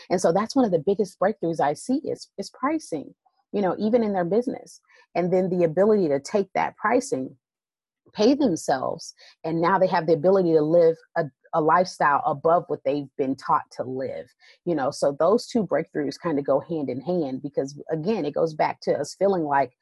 And 0.09 0.21
so 0.21 0.31
that's 0.31 0.55
one 0.55 0.65
of 0.65 0.71
the 0.71 0.79
biggest 0.79 1.19
breakthroughs 1.19 1.59
I 1.59 1.73
see 1.73 1.97
is, 2.03 2.29
is 2.37 2.49
pricing, 2.49 3.13
you 3.51 3.61
know, 3.61 3.75
even 3.79 4.03
in 4.03 4.13
their 4.13 4.25
business. 4.25 4.79
And 5.15 5.31
then 5.31 5.49
the 5.49 5.63
ability 5.63 6.07
to 6.07 6.19
take 6.19 6.51
that 6.53 6.77
pricing, 6.77 7.35
pay 8.13 8.33
themselves, 8.35 9.13
and 9.43 9.61
now 9.61 9.77
they 9.79 9.87
have 9.87 10.07
the 10.07 10.13
ability 10.13 10.53
to 10.53 10.61
live 10.61 10.95
a, 11.17 11.25
a 11.53 11.61
lifestyle 11.61 12.21
above 12.25 12.63
what 12.67 12.79
they've 12.85 13.09
been 13.17 13.35
taught 13.35 13.63
to 13.71 13.83
live 13.83 14.27
you 14.65 14.75
know? 14.75 14.91
So 14.91 15.15
those 15.17 15.47
two 15.47 15.65
breakthroughs 15.65 16.19
kind 16.21 16.39
of 16.39 16.45
go 16.45 16.59
hand 16.59 16.89
in 16.89 17.01
hand 17.01 17.41
because 17.41 17.79
again 17.91 18.25
it 18.25 18.33
goes 18.33 18.53
back 18.53 18.79
to 18.81 18.93
us 18.93 19.15
feeling 19.17 19.43
like 19.43 19.73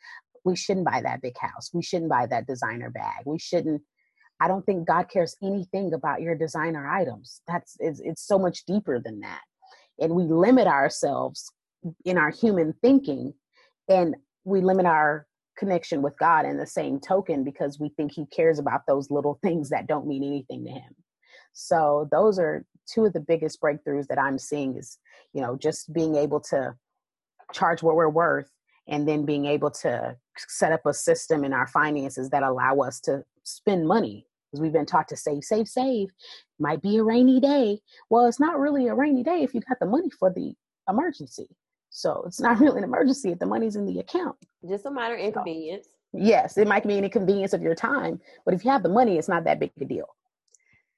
we 0.44 0.56
shouldn't 0.56 0.86
buy 0.86 1.02
that 1.04 1.22
big 1.22 1.38
house. 1.40 1.70
We 1.74 1.84
shouldn't 1.84 2.10
buy 2.10 2.26
that 2.28 2.48
designer 2.48 2.90
bag. 2.90 3.24
We 3.26 3.40
shouldn't 3.40 3.82
i 4.40 4.48
don't 4.48 4.66
think 4.66 4.88
god 4.88 5.08
cares 5.08 5.36
anything 5.44 5.94
about 5.94 6.22
your 6.22 6.36
designer 6.36 6.88
items. 6.88 7.42
That's 7.48 7.76
it's, 7.80 8.00
it's 8.04 8.26
so 8.26 8.40
much 8.40 8.66
deeper 8.66 9.00
than 9.00 9.20
that. 9.22 9.42
And 10.00 10.14
we 10.14 10.24
limit 10.24 10.68
ourselves 10.68 11.52
in 12.06 12.18
our 12.18 12.32
human 12.32 12.74
thinking 12.82 13.34
and 13.88 14.16
we 14.44 14.62
limit 14.62 14.86
our 14.86 15.28
connection 15.58 16.02
with 16.02 16.18
God 16.18 16.46
in 16.46 16.58
the 16.58 16.66
same 16.66 17.00
token 17.00 17.44
because 17.44 17.80
we 17.80 17.90
think 17.90 18.14
he 18.14 18.26
cares 18.28 18.58
about 18.58 18.82
those 18.88 19.12
little 19.12 19.38
things 19.44 19.70
that 19.70 19.86
don't 19.86 20.08
mean 20.08 20.24
anything 20.24 20.66
to 20.66 20.72
him. 20.72 20.96
So 21.54 22.08
those 22.12 22.40
are 22.40 22.66
two 22.86 23.06
of 23.06 23.14
the 23.14 23.20
biggest 23.20 23.62
breakthroughs 23.62 24.08
that 24.08 24.20
I'm 24.20 24.38
seeing 24.40 24.78
is, 24.78 24.98
you 25.34 25.42
know, 25.42 25.56
just 25.56 25.94
being 25.94 26.16
able 26.16 26.40
to 26.42 26.76
charge 27.54 27.84
what 27.84 27.96
we're 27.96 28.10
worth 28.10 28.50
and 28.88 29.08
then 29.08 29.26
being 29.26 29.46
able 29.46 29.72
to 29.72 30.16
set 30.38 30.72
up 30.72 30.86
a 30.86 30.94
system 30.94 31.44
in 31.44 31.54
our 31.54 31.68
finances 31.68 32.30
that 32.30 32.44
allow 32.44 32.80
us 32.80 33.00
to 33.02 33.24
spend 33.44 33.88
money. 33.88 34.26
Because 34.52 34.62
we've 34.62 34.74
been 34.74 34.86
taught 34.86 35.08
to 35.10 35.16
save 35.16 35.46
save 35.46 35.68
save. 35.70 36.10
Might 36.60 36.82
be 36.82 36.98
a 36.98 37.04
rainy 37.04 37.40
day. 37.40 37.80
Well 38.10 38.26
it's 38.26 38.40
not 38.40 38.60
really 38.60 38.88
a 38.88 38.96
rainy 38.96 39.24
day 39.24 39.44
if 39.44 39.54
you 39.54 39.62
got 39.62 39.80
the 39.80 39.86
money 39.86 40.10
for 40.10 40.30
the 40.30 40.54
emergency. 40.90 41.48
So 41.90 42.24
it's 42.26 42.42
not 42.42 42.60
really 42.62 42.80
an 42.80 42.84
emergency 42.84 43.32
if 43.32 43.40
the 43.40 43.46
money's 43.46 43.78
in 43.78 43.86
the 43.86 44.00
account. 44.00 44.36
Just 44.68 44.86
a 44.86 44.92
minor 44.92 45.16
inconvenience. 45.16 45.86
so, 45.86 46.18
yes 46.20 46.58
it 46.58 46.68
might 46.68 46.86
be 46.86 46.98
an 46.98 47.06
inconvenience 47.06 47.54
of 47.54 47.62
your 47.62 47.74
time 47.76 48.20
but 48.44 48.54
if 48.54 48.66
you 48.66 48.72
have 48.72 48.84
the 48.84 48.90
money 48.90 49.18
it's 49.18 49.30
not 49.30 49.46
that 49.46 49.60
big 49.62 49.72
a 49.80 49.86
deal 49.86 50.10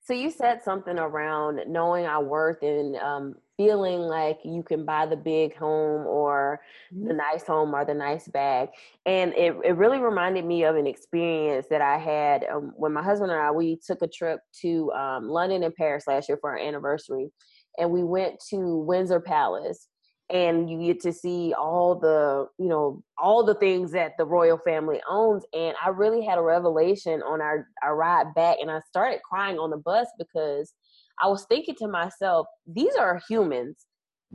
so 0.04 0.14
you 0.14 0.30
said 0.30 0.62
something 0.64 1.00
around 1.00 1.62
knowing 1.68 2.06
our 2.06 2.24
worth 2.24 2.62
and 2.62 2.98
um, 2.98 3.36
feeling 3.56 4.00
like 4.00 4.40
you 4.44 4.62
can 4.62 4.84
buy 4.86 5.06
the 5.06 5.16
big 5.16 5.56
home 5.56 6.06
or 6.06 6.60
mm-hmm. 6.94 7.08
the 7.08 7.14
nice 7.14 7.44
home 7.46 7.74
or 7.74 7.86
the 7.86 7.94
nice 7.94 8.28
bag. 8.28 8.70
And 9.06 9.34
it, 9.34 9.56
it 9.64 9.78
really 9.78 10.00
reminded 10.00 10.44
me 10.44 10.66
of 10.66 10.76
an 10.76 10.88
experience 10.88 11.68
that 11.70 11.82
I 11.82 11.98
had 11.98 12.44
um, 12.46 12.74
when 12.76 12.92
my 12.92 13.02
husband 13.02 13.32
and 13.32 13.40
I, 13.40 13.52
we 13.52 13.78
took 13.78 14.02
a 14.02 14.08
trip 14.08 14.42
to 14.62 14.92
um, 14.92 15.30
London 15.30 15.64
and 15.64 15.74
Paris 15.74 16.06
last 16.06 16.28
year 16.28 16.38
for 16.42 16.52
our 16.52 16.58
anniversary. 16.58 17.30
And 17.78 17.90
we 17.90 18.04
went 18.04 18.44
to 18.50 18.58
Windsor 18.58 19.22
Palace 19.22 19.88
and 20.30 20.70
you 20.70 20.80
get 20.80 21.02
to 21.02 21.14
see 21.14 21.54
all 21.54 21.96
the 21.96 22.48
you 22.58 22.70
know 22.70 23.04
all 23.18 23.44
the 23.44 23.56
things 23.56 23.92
that 23.92 24.14
the 24.18 24.26
royal 24.26 24.58
family 24.58 25.02
owns. 25.10 25.44
And 25.54 25.76
i 25.84 25.90
really 25.90 26.26
had 26.26 26.38
a 26.38 26.42
revelation 26.42 27.22
on 27.22 27.42
our 27.42 27.68
our 27.84 27.96
ride 27.96 28.34
back 28.34 28.58
and 28.62 28.72
i 28.72 28.80
started 28.88 29.22
crying 29.28 29.60
on 29.60 29.70
the 29.70 29.78
bus 29.78 30.08
because 30.18 30.74
i 31.22 31.28
was 31.28 31.46
thinking 31.46 31.76
to 31.76 31.88
myself 31.88 32.48
these 32.68 32.96
are 32.96 33.22
humans. 33.28 33.86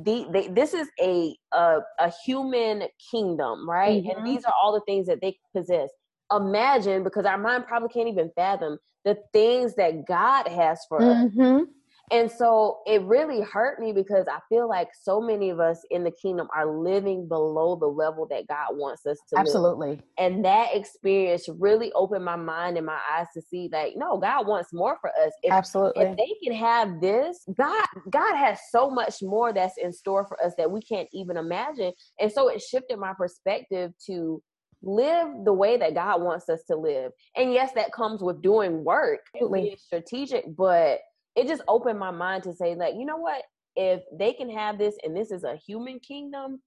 The, 0.01 0.27
they, 0.31 0.47
this 0.47 0.75
is 0.75 0.87
a, 1.03 1.37
a, 1.51 1.81
a 1.99 2.13
human 2.25 2.85
kingdom 3.11 3.69
right? 3.69 4.01
Mm-hmm. 4.01 4.19
and 4.19 4.27
these 4.27 4.45
are 4.45 4.55
all 4.63 4.73
the 4.73 4.83
things 4.87 5.09
that 5.09 5.21
they 5.21 5.37
possess. 5.57 5.91
Imagine 6.31 7.03
because 7.03 7.25
our 7.25 7.39
mind 7.39 7.67
probably 7.67 7.89
can't 7.89 8.09
even 8.09 8.31
fathom 8.37 8.79
the 9.05 9.19
things 9.33 9.75
that 9.75 10.07
god 10.07 10.47
has 10.47 10.79
for 10.89 11.01
mm-hmm. 11.01 11.41
us 11.41 11.63
and 12.11 12.31
so 12.31 12.79
it 12.87 13.03
really 13.03 13.41
hurt 13.41 13.81
me 13.81 13.93
because 13.93 14.27
I 14.29 14.39
feel 14.49 14.69
like 14.69 14.89
so 15.01 15.21
many 15.21 15.51
of 15.51 15.61
us 15.61 15.81
in 15.91 16.05
the 16.05 16.11
kingdom 16.11 16.49
are 16.55 16.67
living 16.67 17.29
below 17.29 17.77
the 17.77 17.87
level 17.87 18.27
that 18.31 18.47
God 18.47 18.77
wants 18.77 19.07
us 19.07 19.19
to 19.31 19.39
Absolutely. 19.39 19.91
Live. 19.91 20.03
And 20.19 20.45
that 20.45 20.75
experience 20.75 21.49
really 21.59 21.93
opened 21.93 22.25
my 22.25 22.37
mind 22.37 22.77
and 22.77 22.87
my 22.87 22.99
eyes 23.13 23.27
to 23.35 23.43
see 23.43 23.69
that 23.69 23.91
no, 23.97 24.19
God 24.19 24.47
wants 24.47 24.73
more 24.73 24.97
for 25.01 25.11
us. 25.11 25.33
If, 25.43 25.53
Absolutely. 25.53 26.05
If 26.05 26.17
they 26.17 26.35
can 26.43 26.55
have 26.55 27.01
this, 27.01 27.45
God 27.57 27.87
God 28.11 28.37
has 28.37 28.59
so 28.71 28.91
much 28.91 29.23
more 29.23 29.53
that's 29.53 29.79
in 29.79 29.93
store 29.93 30.27
for 30.27 30.43
us 30.43 30.55
that 30.59 30.71
we 30.71 30.81
can't 30.81 31.09
even 31.13 31.37
imagine. 31.37 31.93
And 32.21 32.31
so 32.31 32.49
it 32.49 32.63
shifted 32.63 32.99
my 32.99 33.13
perspective 33.15 33.93
to 34.07 34.43
live 34.83 35.29
the 35.45 35.53
way 35.53 35.77
that 35.77 35.95
God 35.95 36.23
wants 36.23 36.49
us 36.49 36.63
to 36.69 36.77
live. 36.77 37.13
And 37.37 37.53
yes, 37.53 37.73
that 37.75 37.93
comes 37.93 38.23
with 38.23 38.43
doing 38.43 38.85
work, 38.85 39.21
being 39.35 39.77
strategic, 39.79 40.45
but 40.57 41.01
it 41.39 41.47
just 41.47 41.63
opened 41.69 41.99
my 41.99 42.11
mind 42.11 42.43
to 42.43 42.53
say 42.53 42.75
like 42.75 42.95
you 42.97 43.07
know 43.07 43.17
what 43.17 43.43
if 43.77 44.03
they 44.13 44.33
can 44.33 44.51
have 44.51 44.77
this 44.77 44.97
and 45.05 45.17
this 45.17 45.31
is 45.31 45.45
a 45.45 45.57
human 45.57 46.01
kingdom 46.01 46.61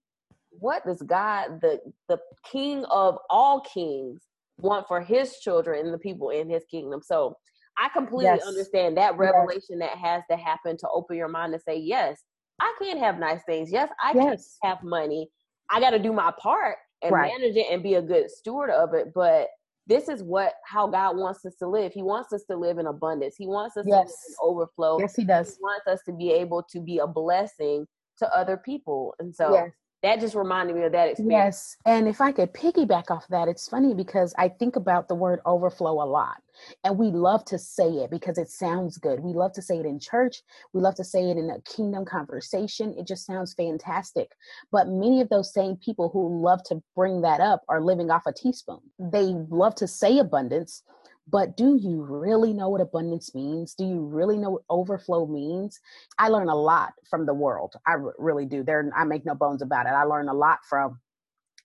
what 0.50 0.84
does 0.86 1.02
god 1.02 1.60
the 1.60 1.78
the 2.08 2.18
king 2.50 2.84
of 2.90 3.18
all 3.28 3.60
kings 3.60 4.22
want 4.58 4.86
for 4.88 5.00
his 5.00 5.38
children 5.38 5.84
and 5.84 5.94
the 5.94 5.98
people 5.98 6.30
in 6.30 6.48
his 6.48 6.64
kingdom 6.70 7.00
so 7.02 7.36
i 7.78 7.88
completely 7.90 8.24
yes. 8.24 8.46
understand 8.46 8.96
that 8.96 9.16
revelation 9.16 9.78
yes. 9.78 9.90
that 9.90 9.98
has 9.98 10.22
to 10.30 10.36
happen 10.36 10.76
to 10.76 10.88
open 10.92 11.16
your 11.16 11.28
mind 11.28 11.52
to 11.52 11.58
say 11.58 11.76
yes 11.76 12.22
i 12.60 12.72
can 12.80 12.98
have 12.98 13.18
nice 13.18 13.40
things 13.46 13.70
yes 13.70 13.90
i 14.02 14.12
yes. 14.14 14.58
can 14.62 14.70
have 14.70 14.82
money 14.82 15.28
i 15.70 15.80
got 15.80 15.90
to 15.90 15.98
do 15.98 16.12
my 16.12 16.32
part 16.38 16.76
and 17.02 17.12
right. 17.12 17.32
manage 17.38 17.56
it 17.56 17.66
and 17.70 17.82
be 17.82 17.94
a 17.94 18.02
good 18.02 18.30
steward 18.30 18.70
of 18.70 18.94
it 18.94 19.08
but 19.14 19.48
this 19.86 20.08
is 20.08 20.22
what 20.22 20.54
how 20.64 20.86
God 20.86 21.16
wants 21.16 21.44
us 21.44 21.54
to 21.56 21.68
live. 21.68 21.92
He 21.92 22.02
wants 22.02 22.32
us 22.32 22.44
to 22.50 22.56
live 22.56 22.78
in 22.78 22.86
abundance. 22.86 23.34
He 23.36 23.46
wants 23.46 23.76
us 23.76 23.84
yes. 23.86 24.06
to 24.08 24.34
overflow. 24.42 24.98
Yes, 25.00 25.16
he 25.16 25.24
does. 25.24 25.56
He 25.56 25.62
wants 25.62 25.86
us 25.86 26.00
to 26.06 26.12
be 26.12 26.30
able 26.30 26.62
to 26.70 26.80
be 26.80 26.98
a 26.98 27.06
blessing 27.06 27.86
to 28.18 28.36
other 28.36 28.56
people. 28.56 29.14
And 29.18 29.34
so 29.34 29.52
yes 29.52 29.70
that 30.02 30.20
just 30.20 30.34
reminded 30.34 30.74
me 30.74 30.82
of 30.82 30.92
that 30.92 31.10
experience. 31.10 31.76
Yes. 31.76 31.76
And 31.86 32.08
if 32.08 32.20
I 32.20 32.32
could 32.32 32.52
piggyback 32.52 33.10
off 33.10 33.26
that, 33.28 33.48
it's 33.48 33.68
funny 33.68 33.94
because 33.94 34.34
I 34.36 34.48
think 34.48 34.74
about 34.76 35.08
the 35.08 35.14
word 35.14 35.40
overflow 35.46 36.02
a 36.02 36.04
lot. 36.04 36.42
And 36.84 36.98
we 36.98 37.06
love 37.06 37.44
to 37.46 37.58
say 37.58 37.88
it 37.88 38.10
because 38.10 38.36
it 38.36 38.48
sounds 38.48 38.98
good. 38.98 39.20
We 39.20 39.32
love 39.32 39.52
to 39.52 39.62
say 39.62 39.78
it 39.78 39.86
in 39.86 40.00
church. 40.00 40.42
We 40.72 40.80
love 40.80 40.96
to 40.96 41.04
say 41.04 41.30
it 41.30 41.36
in 41.36 41.50
a 41.50 41.60
kingdom 41.62 42.04
conversation. 42.04 42.94
It 42.98 43.06
just 43.06 43.26
sounds 43.26 43.54
fantastic. 43.54 44.32
But 44.72 44.88
many 44.88 45.20
of 45.20 45.28
those 45.28 45.52
same 45.52 45.76
people 45.76 46.08
who 46.08 46.42
love 46.42 46.62
to 46.64 46.82
bring 46.96 47.22
that 47.22 47.40
up 47.40 47.62
are 47.68 47.80
living 47.80 48.10
off 48.10 48.26
a 48.26 48.32
teaspoon. 48.32 48.80
They 48.98 49.34
love 49.50 49.76
to 49.76 49.86
say 49.86 50.18
abundance, 50.18 50.82
but 51.28 51.56
do 51.56 51.76
you 51.76 52.02
really 52.02 52.52
know 52.52 52.68
what 52.68 52.80
abundance 52.80 53.34
means? 53.34 53.74
Do 53.74 53.84
you 53.84 54.00
really 54.00 54.36
know 54.36 54.50
what 54.50 54.62
overflow 54.68 55.26
means? 55.26 55.78
I 56.18 56.28
learn 56.28 56.48
a 56.48 56.54
lot 56.54 56.92
from 57.08 57.26
the 57.26 57.34
world. 57.34 57.74
I 57.86 57.94
really 58.18 58.46
do. 58.46 58.62
There, 58.62 58.90
I 58.96 59.04
make 59.04 59.24
no 59.24 59.34
bones 59.34 59.62
about 59.62 59.86
it. 59.86 59.90
I 59.90 60.04
learn 60.04 60.28
a 60.28 60.34
lot 60.34 60.58
from 60.68 60.98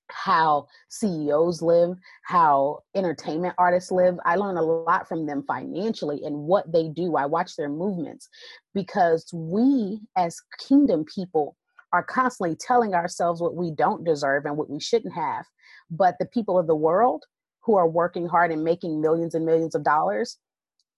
how 0.10 0.68
CEOs 0.90 1.62
live, 1.62 1.98
how 2.24 2.80
entertainment 2.96 3.56
artists 3.58 3.92
live. 3.92 4.18
I 4.26 4.36
learn 4.36 4.58
a 4.58 4.62
lot 4.62 5.08
from 5.08 5.26
them 5.26 5.44
financially 5.48 6.24
and 6.24 6.36
what 6.36 6.72
they 6.72 6.90
do. 6.90 7.16
I 7.16 7.26
watch 7.26 7.56
their 7.56 7.70
movements 7.70 8.30
because 8.74 9.26
we, 9.34 10.00
as 10.16 10.38
kingdom 10.60 11.04
people, 11.14 11.56
are 11.94 12.04
constantly 12.04 12.56
telling 12.56 12.94
ourselves 12.94 13.42
what 13.42 13.56
we 13.56 13.72
don't 13.72 14.04
deserve 14.04 14.46
and 14.46 14.58
what 14.58 14.70
we 14.70 14.80
shouldn't 14.80 15.14
have. 15.14 15.46
But 15.90 16.16
the 16.20 16.26
people 16.26 16.60
of 16.60 16.68
the 16.68 16.76
world, 16.76 17.24
who 17.68 17.76
are 17.76 17.88
working 17.88 18.28
hard 18.28 18.50
and 18.52 18.64
making 18.64 19.02
millions 19.02 19.36
and 19.36 19.46
millions 19.46 19.76
of 19.76 19.84
dollars, 19.84 20.38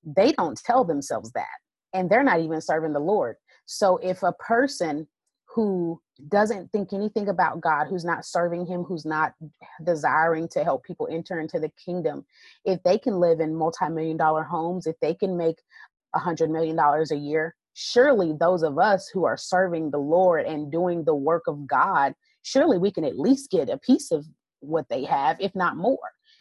they 0.06 0.32
don't 0.32 0.62
tell 0.64 0.86
themselves 0.86 1.32
that. 1.32 1.48
And 1.94 2.10
they're 2.10 2.24
not 2.24 2.40
even 2.40 2.62
serving 2.62 2.94
the 2.94 3.00
Lord. 3.00 3.36
So 3.66 3.98
if 3.98 4.22
a 4.22 4.34
person 4.34 5.08
who 5.48 6.00
doesn't 6.28 6.72
think 6.72 6.94
anything 6.94 7.28
about 7.28 7.60
God, 7.60 7.88
who's 7.88 8.06
not 8.06 8.24
serving 8.24 8.68
Him, 8.68 8.84
who's 8.84 9.04
not 9.04 9.34
desiring 9.84 10.48
to 10.50 10.64
help 10.64 10.84
people 10.84 11.08
enter 11.12 11.40
into 11.40 11.60
the 11.60 11.72
kingdom, 11.84 12.24
if 12.66 12.82
they 12.84 13.00
can 13.00 13.20
live 13.20 13.40
in 13.40 13.56
multi 13.56 13.90
million 13.90 14.16
dollar 14.16 14.44
homes, 14.44 14.86
if 14.86 14.96
they 15.02 15.16
can 15.16 15.36
make 15.36 15.58
a 16.16 16.20
$100 16.20 16.52
million 16.52 16.78
a 16.80 17.16
year, 17.16 17.56
surely 17.74 18.34
those 18.40 18.62
of 18.62 18.78
us 18.78 19.10
who 19.12 19.26
are 19.26 19.38
serving 19.38 19.90
the 19.90 19.98
Lord 19.98 20.46
and 20.46 20.72
doing 20.72 21.04
the 21.04 21.16
work 21.16 21.48
of 21.48 21.66
God, 21.66 22.14
surely 22.44 22.78
we 22.78 22.92
can 22.92 23.04
at 23.04 23.18
least 23.18 23.50
get 23.50 23.70
a 23.70 23.78
piece 23.80 24.12
of 24.12 24.28
what 24.60 24.88
they 24.90 25.06
have, 25.06 25.38
if 25.40 25.56
not 25.56 25.78
more, 25.78 25.98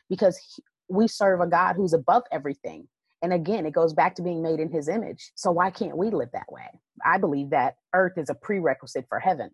because 0.08 0.60
we 0.88 1.06
serve 1.06 1.40
a 1.40 1.46
God 1.46 1.74
who's 1.76 1.92
above 1.92 2.22
everything. 2.32 2.88
And 3.22 3.32
again, 3.32 3.66
it 3.66 3.72
goes 3.72 3.92
back 3.92 4.14
to 4.16 4.22
being 4.22 4.42
made 4.42 4.60
in 4.60 4.70
his 4.70 4.88
image. 4.88 5.32
So 5.34 5.50
why 5.50 5.70
can't 5.70 5.96
we 5.96 6.10
live 6.10 6.30
that 6.32 6.50
way? 6.50 6.80
I 7.04 7.18
believe 7.18 7.50
that 7.50 7.76
earth 7.94 8.16
is 8.16 8.30
a 8.30 8.34
prerequisite 8.34 9.06
for 9.08 9.18
heaven. 9.18 9.50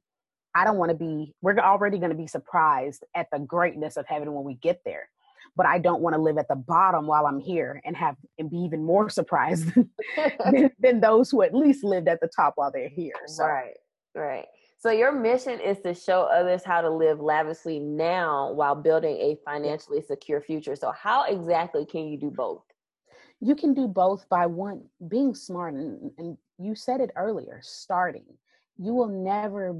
I 0.55 0.65
don't 0.65 0.77
want 0.77 0.91
to 0.91 0.97
be, 0.97 1.35
we're 1.43 1.59
already 1.59 1.99
going 1.99 2.11
to 2.11 2.17
be 2.17 2.27
surprised 2.27 3.05
at 3.15 3.27
the 3.33 3.41
greatness 3.41 3.97
of 3.97 4.07
heaven 4.07 4.33
when 4.33 4.45
we 4.45 4.55
get 4.55 4.83
there. 4.85 5.09
But 5.57 5.67
I 5.67 5.79
don't 5.79 6.01
want 6.01 6.15
to 6.15 6.23
live 6.23 6.39
at 6.39 6.49
the 6.49 6.57
bottom 6.57 7.07
while 7.07 7.27
I'm 7.27 7.39
here 7.39 7.81
and 7.85 7.97
have 7.97 8.17
and 8.39 8.51
be 8.51 8.59
even 8.59 8.85
more 8.85 9.09
surprised 9.09 9.73
than, 9.75 10.71
than, 10.79 11.01
those 11.01 11.31
who 11.31 11.43
at 11.43 11.55
least 11.55 11.85
lived 11.85 12.09
at 12.09 12.21
the 12.21 12.29
top 12.29 12.55
while 12.57 12.73
they're 12.73 12.89
here. 12.89 13.15
So. 13.27 13.45
Right, 13.45 13.77
right. 14.15 14.47
So 14.85 14.91
your 14.91 15.13
mission 15.13 15.61
is 15.61 15.81
to 15.81 15.95
show 15.95 16.25
others 16.25 16.63
how 16.63 16.83
to 16.83 16.91
live 16.91 17.19
lavishly 17.19 17.79
now 17.79 18.53
while 18.53 18.75
building 18.75 19.17
a 19.17 19.39
financially 19.43 20.03
secure 20.03 20.43
future. 20.43 20.77
So 20.77 20.93
how 20.93 21.25
exactly 21.25 21.87
can 21.87 22.07
you 22.07 22.19
do 22.19 22.31
both? 22.31 22.65
You 23.41 23.57
can 23.57 23.73
do 23.73 23.89
both 23.89 24.29
by 24.29 24.45
one 24.45 24.83
being 25.09 25.35
smart 25.35 25.73
and, 25.73 26.11
and 26.19 26.37
you 26.59 26.75
said 26.75 27.01
it 27.01 27.13
earlier, 27.17 27.61
starting. 27.63 28.27
You 28.77 28.93
will 28.93 29.09
never 29.09 29.75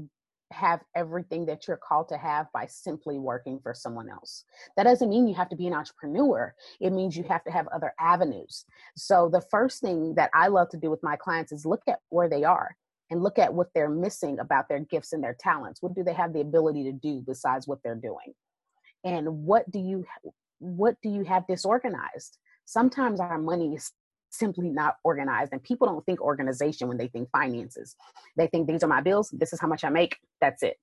have 0.49 0.81
everything 0.95 1.45
that 1.45 1.67
you're 1.67 1.77
called 1.77 2.09
to 2.09 2.17
have 2.17 2.51
by 2.51 2.65
simply 2.65 3.19
working 3.19 3.59
for 3.59 3.75
someone 3.75 4.09
else. 4.09 4.43
That 4.75 4.85
doesn't 4.85 5.09
mean 5.09 5.27
you 5.27 5.35
have 5.35 5.49
to 5.49 5.55
be 5.55 5.67
an 5.67 5.73
entrepreneur. 5.75 6.55
It 6.79 6.93
means 6.93 7.15
you 7.15 7.25
have 7.25 7.43
to 7.43 7.51
have 7.51 7.67
other 7.67 7.93
avenues. 7.99 8.65
So 8.95 9.29
the 9.29 9.41
first 9.51 9.81
thing 9.81 10.15
that 10.15 10.31
I 10.33 10.47
love 10.47 10.69
to 10.69 10.77
do 10.77 10.89
with 10.89 11.03
my 11.03 11.15
clients 11.15 11.51
is 11.51 11.63
look 11.63 11.83
at 11.87 11.99
where 12.09 12.27
they 12.27 12.43
are 12.43 12.75
and 13.11 13.21
look 13.21 13.37
at 13.37 13.53
what 13.53 13.67
they're 13.73 13.89
missing 13.89 14.39
about 14.39 14.67
their 14.67 14.79
gifts 14.79 15.13
and 15.13 15.23
their 15.23 15.37
talents. 15.39 15.81
What 15.81 15.93
do 15.93 16.03
they 16.03 16.13
have 16.13 16.33
the 16.33 16.41
ability 16.41 16.83
to 16.85 16.91
do 16.91 17.23
besides 17.25 17.67
what 17.67 17.79
they're 17.83 17.95
doing? 17.95 18.33
And 19.03 19.45
what 19.45 19.69
do 19.69 19.79
you 19.79 20.05
what 20.59 20.95
do 21.03 21.09
you 21.09 21.23
have 21.23 21.45
disorganized? 21.47 22.37
Sometimes 22.65 23.19
our 23.19 23.37
money 23.37 23.75
is 23.75 23.91
simply 24.31 24.69
not 24.69 24.95
organized. 25.03 25.53
And 25.53 25.63
people 25.63 25.87
don't 25.87 26.05
think 26.05 26.21
organization 26.21 26.87
when 26.87 26.97
they 26.97 27.07
think 27.07 27.29
finances. 27.31 27.95
They 28.37 28.47
think 28.47 28.67
these 28.67 28.83
are 28.83 28.87
my 28.87 29.01
bills, 29.01 29.29
this 29.31 29.53
is 29.53 29.59
how 29.59 29.67
much 29.67 29.83
I 29.83 29.89
make, 29.89 30.17
that's 30.41 30.63
it. 30.63 30.77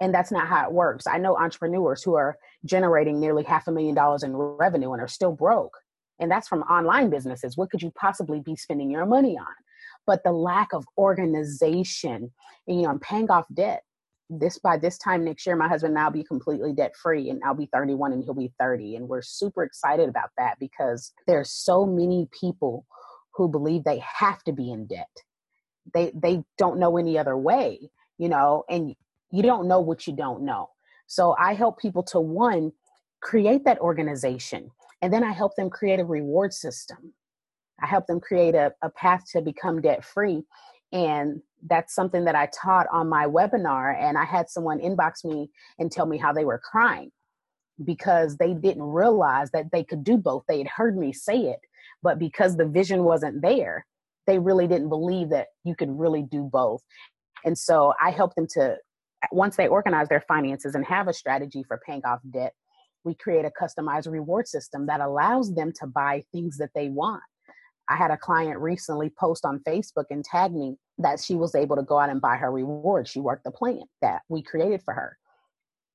And 0.00 0.12
that's 0.12 0.30
not 0.30 0.46
how 0.46 0.66
it 0.66 0.72
works. 0.72 1.06
I 1.06 1.18
know 1.18 1.36
entrepreneurs 1.36 2.02
who 2.02 2.16
are 2.16 2.36
generating 2.64 3.18
nearly 3.18 3.44
half 3.44 3.66
a 3.66 3.72
million 3.72 3.94
dollars 3.94 4.22
in 4.22 4.36
revenue 4.36 4.92
and 4.92 5.00
are 5.00 5.08
still 5.08 5.32
broke. 5.32 5.78
And 6.18 6.30
that's 6.30 6.48
from 6.48 6.62
online 6.62 7.08
businesses. 7.10 7.56
What 7.56 7.70
could 7.70 7.82
you 7.82 7.92
possibly 7.92 8.40
be 8.40 8.56
spending 8.56 8.90
your 8.90 9.06
money 9.06 9.38
on? 9.38 9.46
But 10.06 10.22
the 10.24 10.32
lack 10.32 10.72
of 10.72 10.84
organization, 10.96 12.32
and, 12.66 12.76
you 12.76 12.82
know, 12.82 12.90
I'm 12.90 13.00
paying 13.00 13.30
off 13.30 13.46
debt. 13.52 13.82
This 14.28 14.58
by 14.58 14.76
this 14.76 14.98
time 14.98 15.24
next 15.24 15.46
year 15.46 15.54
my 15.54 15.68
husband 15.68 15.92
and 15.92 16.00
i'll 16.00 16.10
be 16.10 16.24
completely 16.24 16.72
debt 16.72 16.96
free 16.96 17.30
and 17.30 17.40
i'll 17.44 17.54
be 17.54 17.68
31 17.72 18.12
and 18.12 18.24
he'll 18.24 18.34
be 18.34 18.52
30 18.58 18.96
and 18.96 19.08
we're 19.08 19.22
super 19.22 19.62
excited 19.62 20.08
about 20.08 20.30
that 20.36 20.58
because 20.58 21.12
there's 21.28 21.52
so 21.52 21.86
many 21.86 22.28
people 22.32 22.84
who 23.34 23.48
believe 23.48 23.84
they 23.84 24.02
have 24.02 24.42
to 24.42 24.52
be 24.52 24.72
in 24.72 24.86
debt. 24.86 25.16
They 25.94 26.10
they 26.12 26.42
don't 26.58 26.80
know 26.80 26.96
any 26.96 27.16
other 27.16 27.36
way 27.36 27.78
you 28.18 28.28
know 28.28 28.64
and 28.68 28.96
you 29.30 29.42
don't 29.44 29.68
know 29.68 29.80
what 29.80 30.08
you 30.08 30.12
don't 30.12 30.42
know. 30.42 30.70
So 31.06 31.36
i 31.38 31.54
help 31.54 31.78
people 31.78 32.02
to 32.04 32.18
one 32.18 32.72
create 33.20 33.64
that 33.64 33.78
organization 33.78 34.70
and 35.02 35.12
then 35.12 35.24
i 35.24 35.32
help 35.32 35.54
them 35.56 35.70
create 35.70 36.00
a 36.00 36.04
reward 36.04 36.52
system 36.52 37.12
i 37.82 37.86
help 37.86 38.06
them 38.06 38.20
create 38.20 38.54
a, 38.54 38.72
a 38.82 38.90
path 38.90 39.24
to 39.32 39.40
become 39.40 39.80
debt 39.80 40.04
free 40.04 40.42
and 40.92 41.40
that's 41.68 41.94
something 41.94 42.24
that 42.24 42.34
I 42.34 42.48
taught 42.62 42.86
on 42.92 43.08
my 43.08 43.26
webinar. 43.26 43.96
And 44.00 44.16
I 44.16 44.24
had 44.24 44.48
someone 44.48 44.78
inbox 44.78 45.24
me 45.24 45.50
and 45.78 45.90
tell 45.90 46.06
me 46.06 46.18
how 46.18 46.32
they 46.32 46.44
were 46.44 46.58
crying 46.58 47.10
because 47.84 48.36
they 48.36 48.54
didn't 48.54 48.82
realize 48.82 49.50
that 49.50 49.66
they 49.72 49.84
could 49.84 50.04
do 50.04 50.16
both. 50.16 50.44
They 50.48 50.58
had 50.58 50.68
heard 50.68 50.96
me 50.96 51.12
say 51.12 51.38
it, 51.38 51.60
but 52.02 52.18
because 52.18 52.56
the 52.56 52.66
vision 52.66 53.04
wasn't 53.04 53.42
there, 53.42 53.86
they 54.26 54.38
really 54.38 54.66
didn't 54.66 54.88
believe 54.88 55.30
that 55.30 55.48
you 55.64 55.74
could 55.76 55.90
really 55.90 56.22
do 56.22 56.48
both. 56.50 56.82
And 57.44 57.56
so 57.56 57.92
I 58.00 58.10
help 58.10 58.34
them 58.34 58.46
to, 58.54 58.76
once 59.30 59.56
they 59.56 59.68
organize 59.68 60.08
their 60.08 60.24
finances 60.26 60.74
and 60.74 60.84
have 60.86 61.08
a 61.08 61.12
strategy 61.12 61.62
for 61.62 61.80
paying 61.86 62.02
off 62.04 62.20
debt, 62.32 62.54
we 63.04 63.14
create 63.14 63.44
a 63.44 63.52
customized 63.60 64.10
reward 64.10 64.48
system 64.48 64.86
that 64.86 65.00
allows 65.00 65.54
them 65.54 65.72
to 65.80 65.86
buy 65.86 66.24
things 66.32 66.58
that 66.58 66.70
they 66.74 66.88
want. 66.88 67.22
I 67.88 67.96
had 67.96 68.10
a 68.10 68.16
client 68.16 68.58
recently 68.60 69.10
post 69.10 69.44
on 69.44 69.60
Facebook 69.60 70.06
and 70.10 70.24
tag 70.24 70.52
me 70.52 70.76
that 70.98 71.20
she 71.20 71.34
was 71.34 71.54
able 71.54 71.76
to 71.76 71.82
go 71.82 71.98
out 71.98 72.10
and 72.10 72.20
buy 72.20 72.36
her 72.36 72.50
reward. 72.50 73.08
She 73.08 73.20
worked 73.20 73.44
the 73.44 73.50
plan 73.50 73.82
that 74.02 74.22
we 74.28 74.42
created 74.42 74.82
for 74.82 74.94
her. 74.94 75.16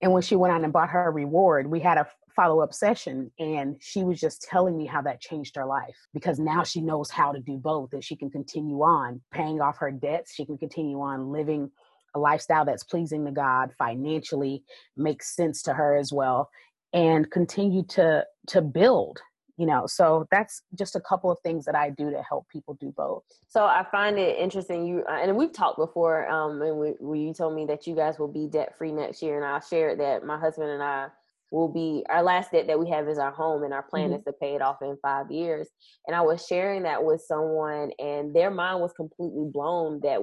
And 0.01 0.11
when 0.11 0.23
she 0.23 0.35
went 0.35 0.53
out 0.53 0.63
and 0.63 0.73
bought 0.73 0.89
her 0.89 1.11
reward, 1.11 1.67
we 1.67 1.79
had 1.79 1.97
a 1.97 2.07
follow 2.35 2.61
up 2.61 2.73
session 2.73 3.29
and 3.39 3.75
she 3.81 4.03
was 4.03 4.19
just 4.19 4.41
telling 4.41 4.77
me 4.77 4.85
how 4.85 5.01
that 5.01 5.21
changed 5.21 5.55
her 5.55 5.65
life 5.65 5.97
because 6.13 6.39
now 6.39 6.63
she 6.63 6.81
knows 6.81 7.11
how 7.11 7.31
to 7.31 7.39
do 7.39 7.57
both 7.57 7.93
and 7.93 8.03
she 8.03 8.15
can 8.15 8.29
continue 8.29 8.81
on 8.81 9.21
paying 9.31 9.61
off 9.61 9.77
her 9.77 9.91
debts. 9.91 10.33
She 10.33 10.45
can 10.45 10.57
continue 10.57 10.99
on 11.01 11.31
living 11.31 11.69
a 12.15 12.19
lifestyle 12.19 12.65
that's 12.65 12.83
pleasing 12.83 13.25
to 13.25 13.31
God 13.31 13.71
financially, 13.77 14.63
makes 14.97 15.35
sense 15.35 15.61
to 15.63 15.73
her 15.73 15.95
as 15.95 16.11
well, 16.11 16.49
and 16.93 17.29
continue 17.31 17.83
to 17.83 18.25
to 18.47 18.61
build 18.61 19.21
you 19.61 19.67
know 19.67 19.85
so 19.85 20.27
that's 20.31 20.63
just 20.73 20.95
a 20.95 20.99
couple 20.99 21.29
of 21.29 21.37
things 21.41 21.65
that 21.65 21.75
i 21.75 21.91
do 21.91 22.09
to 22.09 22.19
help 22.27 22.49
people 22.49 22.73
do 22.81 22.91
both. 22.97 23.21
So 23.47 23.63
i 23.65 23.85
find 23.91 24.17
it 24.17 24.39
interesting 24.39 24.87
you 24.87 25.03
uh, 25.07 25.19
and 25.21 25.37
we've 25.37 25.53
talked 25.53 25.77
before 25.77 26.27
um 26.29 26.59
and 26.63 26.77
we, 26.77 26.93
we, 26.99 27.19
you 27.19 27.33
told 27.33 27.55
me 27.55 27.65
that 27.67 27.85
you 27.85 27.95
guys 27.95 28.17
will 28.17 28.31
be 28.31 28.47
debt 28.47 28.75
free 28.75 28.91
next 28.91 29.21
year 29.21 29.37
and 29.37 29.45
i 29.45 29.59
shared 29.59 29.99
that 29.99 30.25
my 30.25 30.39
husband 30.39 30.71
and 30.71 30.81
i 30.81 31.07
will 31.51 31.67
be 31.67 32.03
our 32.09 32.23
last 32.23 32.51
debt 32.51 32.65
that 32.65 32.79
we 32.79 32.89
have 32.89 33.07
is 33.07 33.19
our 33.19 33.31
home 33.31 33.63
and 33.63 33.73
our 33.73 33.83
plan 33.83 34.05
mm-hmm. 34.05 34.15
is 34.15 34.23
to 34.23 34.33
pay 34.33 34.55
it 34.55 34.61
off 34.61 34.81
in 34.81 34.97
five 35.01 35.29
years. 35.29 35.67
And 36.07 36.15
i 36.15 36.21
was 36.21 36.47
sharing 36.47 36.83
that 36.83 37.03
with 37.03 37.21
someone 37.21 37.91
and 37.99 38.33
their 38.33 38.49
mind 38.49 38.81
was 38.81 38.93
completely 38.93 39.45
blown 39.51 39.99
that 40.01 40.21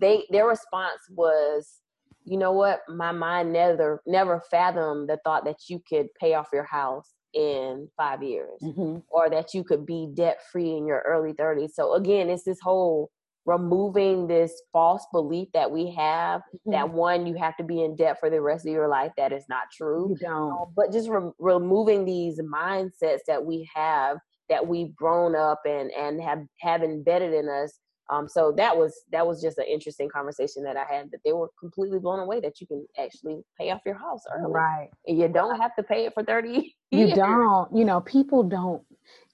they 0.00 0.24
their 0.30 0.46
response 0.46 1.00
was 1.10 1.80
you 2.28 2.38
know 2.38 2.50
what? 2.50 2.80
My 2.88 3.12
mind 3.12 3.52
never 3.52 4.02
never 4.04 4.42
fathomed 4.50 5.08
the 5.08 5.18
thought 5.24 5.44
that 5.44 5.68
you 5.68 5.80
could 5.88 6.08
pay 6.20 6.34
off 6.34 6.48
your 6.52 6.64
house 6.64 7.12
in 7.36 7.88
five 7.96 8.22
years 8.22 8.60
mm-hmm. 8.62 8.98
or 9.08 9.28
that 9.28 9.52
you 9.52 9.62
could 9.62 9.84
be 9.84 10.08
debt 10.14 10.38
free 10.50 10.76
in 10.76 10.86
your 10.86 11.02
early 11.06 11.34
30s. 11.34 11.72
So, 11.74 11.94
again, 11.94 12.30
it's 12.30 12.44
this 12.44 12.60
whole 12.60 13.10
removing 13.44 14.26
this 14.26 14.60
false 14.72 15.06
belief 15.12 15.48
that 15.54 15.70
we 15.70 15.92
have 15.92 16.40
mm-hmm. 16.40 16.72
that 16.72 16.90
one, 16.90 17.26
you 17.26 17.34
have 17.34 17.56
to 17.58 17.64
be 17.64 17.84
in 17.84 17.94
debt 17.94 18.18
for 18.18 18.30
the 18.30 18.40
rest 18.40 18.66
of 18.66 18.72
your 18.72 18.88
life. 18.88 19.12
That 19.16 19.32
is 19.32 19.44
not 19.48 19.64
true. 19.76 20.08
You 20.10 20.16
don't. 20.26 20.52
Um, 20.52 20.64
but 20.74 20.90
just 20.90 21.08
re- 21.08 21.30
removing 21.38 22.04
these 22.04 22.40
mindsets 22.40 23.20
that 23.28 23.44
we 23.44 23.68
have 23.74 24.18
that 24.48 24.66
we've 24.66 24.94
grown 24.94 25.34
up 25.34 25.60
and 25.66 25.90
and 25.90 26.20
have 26.22 26.40
have 26.60 26.82
embedded 26.82 27.34
in 27.34 27.48
us 27.48 27.78
um, 28.08 28.28
so 28.28 28.52
that 28.56 28.76
was 28.76 29.02
that 29.10 29.26
was 29.26 29.42
just 29.42 29.58
an 29.58 29.64
interesting 29.68 30.08
conversation 30.08 30.62
that 30.62 30.76
I 30.76 30.84
had 30.84 31.10
that 31.10 31.20
they 31.24 31.32
were 31.32 31.50
completely 31.58 31.98
blown 31.98 32.20
away 32.20 32.40
that 32.40 32.60
you 32.60 32.66
can 32.66 32.86
actually 32.98 33.42
pay 33.58 33.70
off 33.70 33.80
your 33.84 33.98
house 33.98 34.22
early. 34.32 34.52
Right. 34.52 34.88
And 35.06 35.18
you 35.18 35.28
don't 35.28 35.60
have 35.60 35.74
to 35.76 35.82
pay 35.82 36.06
it 36.06 36.14
for 36.14 36.22
30 36.22 36.48
years. 36.92 37.10
You 37.10 37.16
don't, 37.16 37.76
you 37.76 37.84
know, 37.84 38.00
people 38.00 38.44
don't 38.44 38.82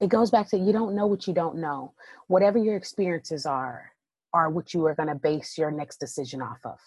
it 0.01 0.09
goes 0.09 0.31
back 0.31 0.49
to 0.49 0.59
you 0.59 0.73
don't 0.73 0.95
know 0.95 1.07
what 1.07 1.27
you 1.27 1.35
don't 1.35 1.57
know. 1.57 1.93
Whatever 2.29 2.59
your 2.59 2.77
experiences 2.77 3.45
are, 3.45 3.93
are 4.33 4.49
what 4.49 4.73
you 4.73 4.87
are 4.87 4.95
going 4.95 5.09
to 5.09 5.15
base 5.15 5.59
your 5.59 5.71
next 5.71 5.99
decision 5.99 6.41
off 6.41 6.59
of. 6.65 6.79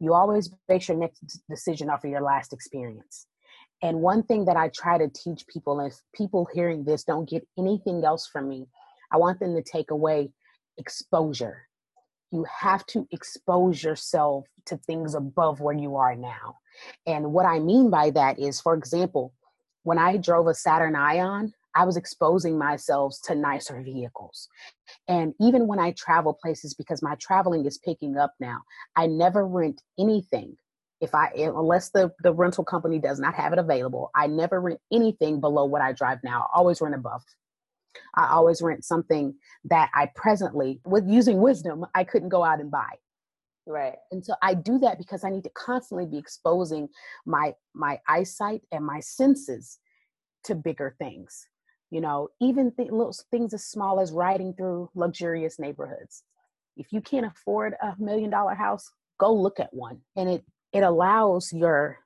You 0.00 0.14
always 0.14 0.50
base 0.68 0.88
your 0.88 0.96
next 0.96 1.40
decision 1.48 1.90
off 1.90 2.04
of 2.04 2.10
your 2.10 2.22
last 2.22 2.52
experience. 2.52 3.26
And 3.82 4.00
one 4.00 4.22
thing 4.22 4.46
that 4.46 4.56
I 4.56 4.70
try 4.74 4.96
to 4.96 5.08
teach 5.08 5.46
people, 5.46 5.80
if 5.80 6.00
people 6.14 6.48
hearing 6.52 6.84
this 6.84 7.04
don't 7.04 7.28
get 7.28 7.46
anything 7.58 8.04
else 8.04 8.26
from 8.26 8.48
me, 8.48 8.66
I 9.12 9.18
want 9.18 9.38
them 9.38 9.54
to 9.54 9.62
take 9.62 9.90
away 9.90 10.30
exposure. 10.78 11.68
You 12.32 12.44
have 12.60 12.84
to 12.86 13.06
expose 13.12 13.82
yourself 13.82 14.46
to 14.66 14.76
things 14.76 15.14
above 15.14 15.60
where 15.60 15.76
you 15.76 15.96
are 15.96 16.14
now. 16.16 16.56
And 17.06 17.32
what 17.32 17.46
I 17.46 17.58
mean 17.60 17.90
by 17.90 18.10
that 18.10 18.38
is, 18.38 18.60
for 18.60 18.74
example, 18.74 19.32
when 19.84 19.98
I 19.98 20.16
drove 20.16 20.48
a 20.48 20.54
Saturn 20.54 20.96
Ion, 20.96 21.52
I 21.76 21.84
was 21.84 21.96
exposing 21.96 22.58
myself 22.58 23.14
to 23.24 23.34
nicer 23.34 23.80
vehicles. 23.82 24.48
And 25.06 25.34
even 25.40 25.66
when 25.66 25.78
I 25.78 25.92
travel 25.92 26.32
places, 26.32 26.74
because 26.74 27.02
my 27.02 27.14
traveling 27.20 27.66
is 27.66 27.78
picking 27.78 28.16
up 28.16 28.32
now, 28.40 28.62
I 28.96 29.06
never 29.06 29.46
rent 29.46 29.82
anything. 29.98 30.56
If 31.00 31.14
I, 31.14 31.30
unless 31.36 31.90
the, 31.90 32.10
the 32.22 32.32
rental 32.32 32.64
company 32.64 32.98
does 32.98 33.20
not 33.20 33.34
have 33.34 33.52
it 33.52 33.58
available, 33.58 34.10
I 34.14 34.26
never 34.26 34.60
rent 34.60 34.80
anything 34.90 35.40
below 35.40 35.66
what 35.66 35.82
I 35.82 35.92
drive 35.92 36.18
now. 36.24 36.48
I 36.52 36.58
always 36.58 36.80
rent 36.80 36.94
above. 36.94 37.22
I 38.14 38.28
always 38.28 38.62
rent 38.62 38.84
something 38.84 39.34
that 39.64 39.90
I 39.94 40.10
presently, 40.14 40.80
with 40.84 41.06
using 41.06 41.40
wisdom, 41.40 41.84
I 41.94 42.04
couldn't 42.04 42.28
go 42.28 42.44
out 42.44 42.60
and 42.60 42.70
buy. 42.70 42.94
Right. 43.66 43.96
And 44.12 44.24
so 44.24 44.34
I 44.42 44.54
do 44.54 44.78
that 44.78 44.98
because 44.98 45.24
I 45.24 45.30
need 45.30 45.44
to 45.44 45.50
constantly 45.50 46.06
be 46.06 46.18
exposing 46.18 46.88
my 47.24 47.54
my 47.74 47.98
eyesight 48.08 48.62
and 48.70 48.84
my 48.84 49.00
senses 49.00 49.78
to 50.44 50.54
bigger 50.54 50.94
things. 50.98 51.46
You 51.90 52.00
know, 52.00 52.28
even 52.40 52.72
th- 52.72 52.90
little 52.90 53.14
things 53.30 53.52
as 53.54 53.64
small 53.64 53.98
as 54.00 54.12
riding 54.12 54.54
through 54.54 54.90
luxurious 54.94 55.58
neighborhoods. 55.58 56.22
If 56.76 56.92
you 56.92 57.00
can't 57.00 57.26
afford 57.26 57.74
a 57.82 57.94
million 57.98 58.30
dollar 58.30 58.54
house, 58.54 58.88
go 59.18 59.34
look 59.34 59.58
at 59.58 59.74
one. 59.74 60.00
And 60.14 60.28
it 60.28 60.44
it 60.72 60.82
allows 60.82 61.52
your 61.52 61.98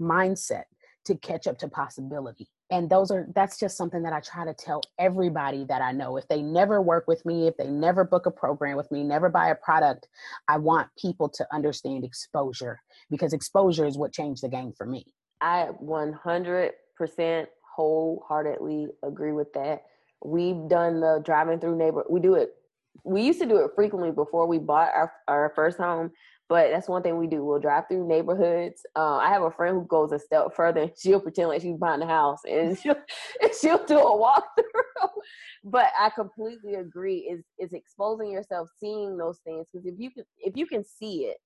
mindset 0.00 0.64
to 1.04 1.14
catch 1.14 1.46
up 1.46 1.58
to 1.58 1.68
possibility 1.68 2.48
and 2.70 2.88
those 2.88 3.10
are 3.10 3.26
that's 3.34 3.58
just 3.58 3.76
something 3.76 4.02
that 4.02 4.12
i 4.12 4.20
try 4.20 4.44
to 4.44 4.54
tell 4.54 4.80
everybody 4.98 5.64
that 5.64 5.82
i 5.82 5.92
know. 5.92 6.16
If 6.16 6.28
they 6.28 6.42
never 6.42 6.80
work 6.80 7.06
with 7.06 7.24
me 7.26 7.46
if 7.46 7.56
they 7.56 7.68
never 7.68 8.04
book 8.04 8.26
a 8.26 8.30
program 8.30 8.76
with 8.76 8.90
me 8.90 9.04
never 9.04 9.28
buy 9.28 9.48
a 9.48 9.54
product 9.54 10.08
i 10.48 10.56
want 10.56 10.88
people 10.98 11.28
to 11.30 11.46
understand 11.52 12.04
exposure 12.04 12.80
because 13.10 13.32
exposure 13.32 13.86
is 13.86 13.98
what 13.98 14.12
changed 14.12 14.42
the 14.42 14.48
game 14.48 14.72
for 14.76 14.86
me. 14.86 15.06
I 15.40 15.68
100% 15.82 17.46
wholeheartedly 17.76 18.86
agree 19.02 19.32
with 19.32 19.52
that. 19.54 19.82
We've 20.24 20.68
done 20.68 21.00
the 21.00 21.20
driving 21.24 21.60
through 21.60 21.76
neighbor 21.76 22.04
we 22.08 22.20
do 22.20 22.34
it 22.34 22.54
we 23.02 23.22
used 23.22 23.40
to 23.40 23.46
do 23.46 23.56
it 23.56 23.72
frequently 23.74 24.12
before 24.12 24.46
we 24.46 24.58
bought 24.58 24.90
our, 24.94 25.12
our 25.26 25.52
first 25.56 25.78
home 25.78 26.12
but 26.48 26.70
that's 26.70 26.88
one 26.88 27.02
thing 27.02 27.16
we 27.16 27.26
do. 27.26 27.44
We'll 27.44 27.58
drive 27.58 27.84
through 27.88 28.06
neighborhoods. 28.06 28.82
Uh, 28.94 29.16
I 29.16 29.30
have 29.30 29.42
a 29.42 29.50
friend 29.50 29.76
who 29.76 29.86
goes 29.86 30.12
a 30.12 30.18
step 30.18 30.54
further 30.54 30.82
and 30.82 30.92
she'll 30.96 31.20
pretend 31.20 31.48
like 31.48 31.62
she's 31.62 31.76
buying 31.76 32.02
a 32.02 32.06
house 32.06 32.40
and 32.48 32.78
she'll, 32.82 32.96
and 33.40 33.50
she'll 33.60 33.84
do 33.84 33.98
a 33.98 34.18
walkthrough. 34.18 35.08
but 35.64 35.86
I 35.98 36.10
completely 36.10 36.74
agree. 36.74 37.18
Is 37.30 37.44
is 37.58 37.72
exposing 37.72 38.30
yourself, 38.30 38.68
seeing 38.78 39.16
those 39.16 39.38
things 39.44 39.66
because 39.72 39.86
if 39.86 39.94
you 39.98 40.10
can 40.10 40.24
if 40.38 40.56
you 40.56 40.66
can 40.66 40.84
see 40.84 41.24
it, 41.24 41.38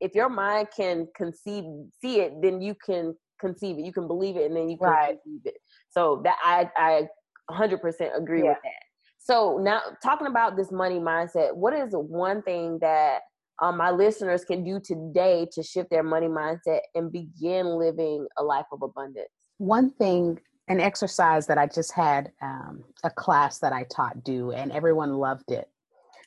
if 0.00 0.14
your 0.14 0.30
mind 0.30 0.68
can 0.74 1.08
conceive 1.14 1.64
see 2.00 2.20
it, 2.20 2.40
then 2.40 2.62
you 2.62 2.74
can 2.74 3.14
conceive 3.38 3.78
it. 3.78 3.84
You 3.84 3.92
can 3.92 4.06
believe 4.06 4.36
it, 4.36 4.46
and 4.46 4.56
then 4.56 4.70
you 4.70 4.78
can 4.78 4.88
right. 4.88 5.18
conceive 5.22 5.42
it. 5.44 5.58
So 5.90 6.22
that 6.24 6.36
I 6.42 6.70
I 6.76 7.08
100% 7.50 8.16
agree 8.16 8.42
yeah. 8.42 8.50
with 8.50 8.58
that. 8.62 8.88
So 9.18 9.58
now 9.60 9.82
talking 10.02 10.26
about 10.26 10.56
this 10.56 10.70
money 10.70 10.98
mindset, 10.98 11.54
what 11.54 11.74
is 11.74 11.92
one 11.92 12.42
thing 12.42 12.78
that 12.80 13.20
um, 13.60 13.76
my 13.76 13.90
listeners 13.90 14.44
can 14.44 14.64
do 14.64 14.80
today 14.80 15.46
to 15.52 15.62
shift 15.62 15.90
their 15.90 16.02
money 16.02 16.28
mindset 16.28 16.80
and 16.94 17.10
begin 17.10 17.66
living 17.66 18.26
a 18.36 18.42
life 18.42 18.66
of 18.72 18.82
abundance? 18.82 19.28
One 19.58 19.90
thing, 19.90 20.38
an 20.68 20.80
exercise 20.80 21.46
that 21.48 21.58
I 21.58 21.66
just 21.66 21.92
had 21.92 22.30
um, 22.40 22.84
a 23.02 23.10
class 23.10 23.58
that 23.58 23.72
I 23.72 23.84
taught 23.84 24.22
do, 24.22 24.52
and 24.52 24.70
everyone 24.70 25.14
loved 25.14 25.50
it. 25.50 25.68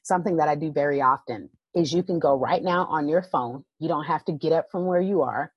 Something 0.04 0.38
that 0.38 0.50
I 0.50 0.56
do 0.56 0.72
very 0.72 1.02
often 1.02 1.50
is 1.74 1.94
you 1.94 2.04
can 2.04 2.20
go 2.20 2.36
right 2.36 2.64
now 2.64 2.86
on 2.86 3.08
your 3.08 3.22
phone. 3.22 3.64
You 3.80 3.88
don't 3.88 4.06
have 4.06 4.26
to 4.26 4.34
get 4.34 4.52
up 4.52 4.70
from 4.72 4.86
where 4.86 5.02
you 5.02 5.22
are. 5.22 5.54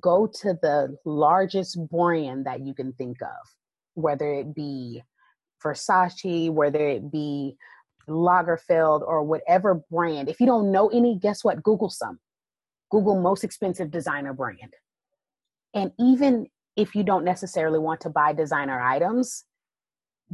Go 0.00 0.26
to 0.26 0.58
the 0.62 0.96
largest 1.04 1.78
brand 1.88 2.46
that 2.46 2.60
you 2.60 2.74
can 2.74 2.92
think 2.94 3.20
of, 3.20 3.54
whether 3.94 4.32
it 4.32 4.54
be 4.54 5.02
Versace, 5.62 6.50
whether 6.50 6.88
it 6.88 7.10
be 7.10 7.56
Lagerfeld 8.08 9.02
or 9.02 9.22
whatever 9.22 9.82
brand. 9.90 10.28
If 10.28 10.40
you 10.40 10.46
don't 10.46 10.72
know 10.72 10.88
any, 10.88 11.18
guess 11.18 11.44
what? 11.44 11.62
Google 11.62 11.90
some. 11.90 12.18
Google 12.90 13.20
most 13.20 13.44
expensive 13.44 13.90
designer 13.90 14.32
brand. 14.32 14.74
And 15.74 15.92
even 15.98 16.46
if 16.76 16.94
you 16.94 17.02
don't 17.02 17.24
necessarily 17.24 17.78
want 17.78 18.00
to 18.02 18.10
buy 18.10 18.32
designer 18.32 18.80
items, 18.80 19.44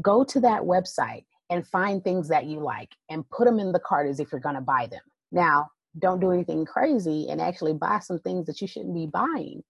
go 0.00 0.24
to 0.24 0.40
that 0.40 0.62
website 0.62 1.24
and 1.50 1.66
find 1.66 2.02
things 2.02 2.28
that 2.28 2.46
you 2.46 2.60
like 2.60 2.90
and 3.08 3.28
put 3.30 3.46
them 3.46 3.58
in 3.58 3.72
the 3.72 3.80
cart 3.80 4.08
as 4.08 4.20
if 4.20 4.30
you're 4.30 4.40
going 4.40 4.54
to 4.54 4.60
buy 4.60 4.86
them. 4.90 5.00
Now, 5.32 5.68
don't 5.98 6.20
do 6.20 6.30
anything 6.30 6.64
crazy 6.64 7.28
and 7.30 7.40
actually 7.40 7.72
buy 7.72 8.00
some 8.00 8.18
things 8.20 8.46
that 8.46 8.60
you 8.60 8.68
shouldn't 8.68 8.94
be 8.94 9.06
buying. 9.06 9.62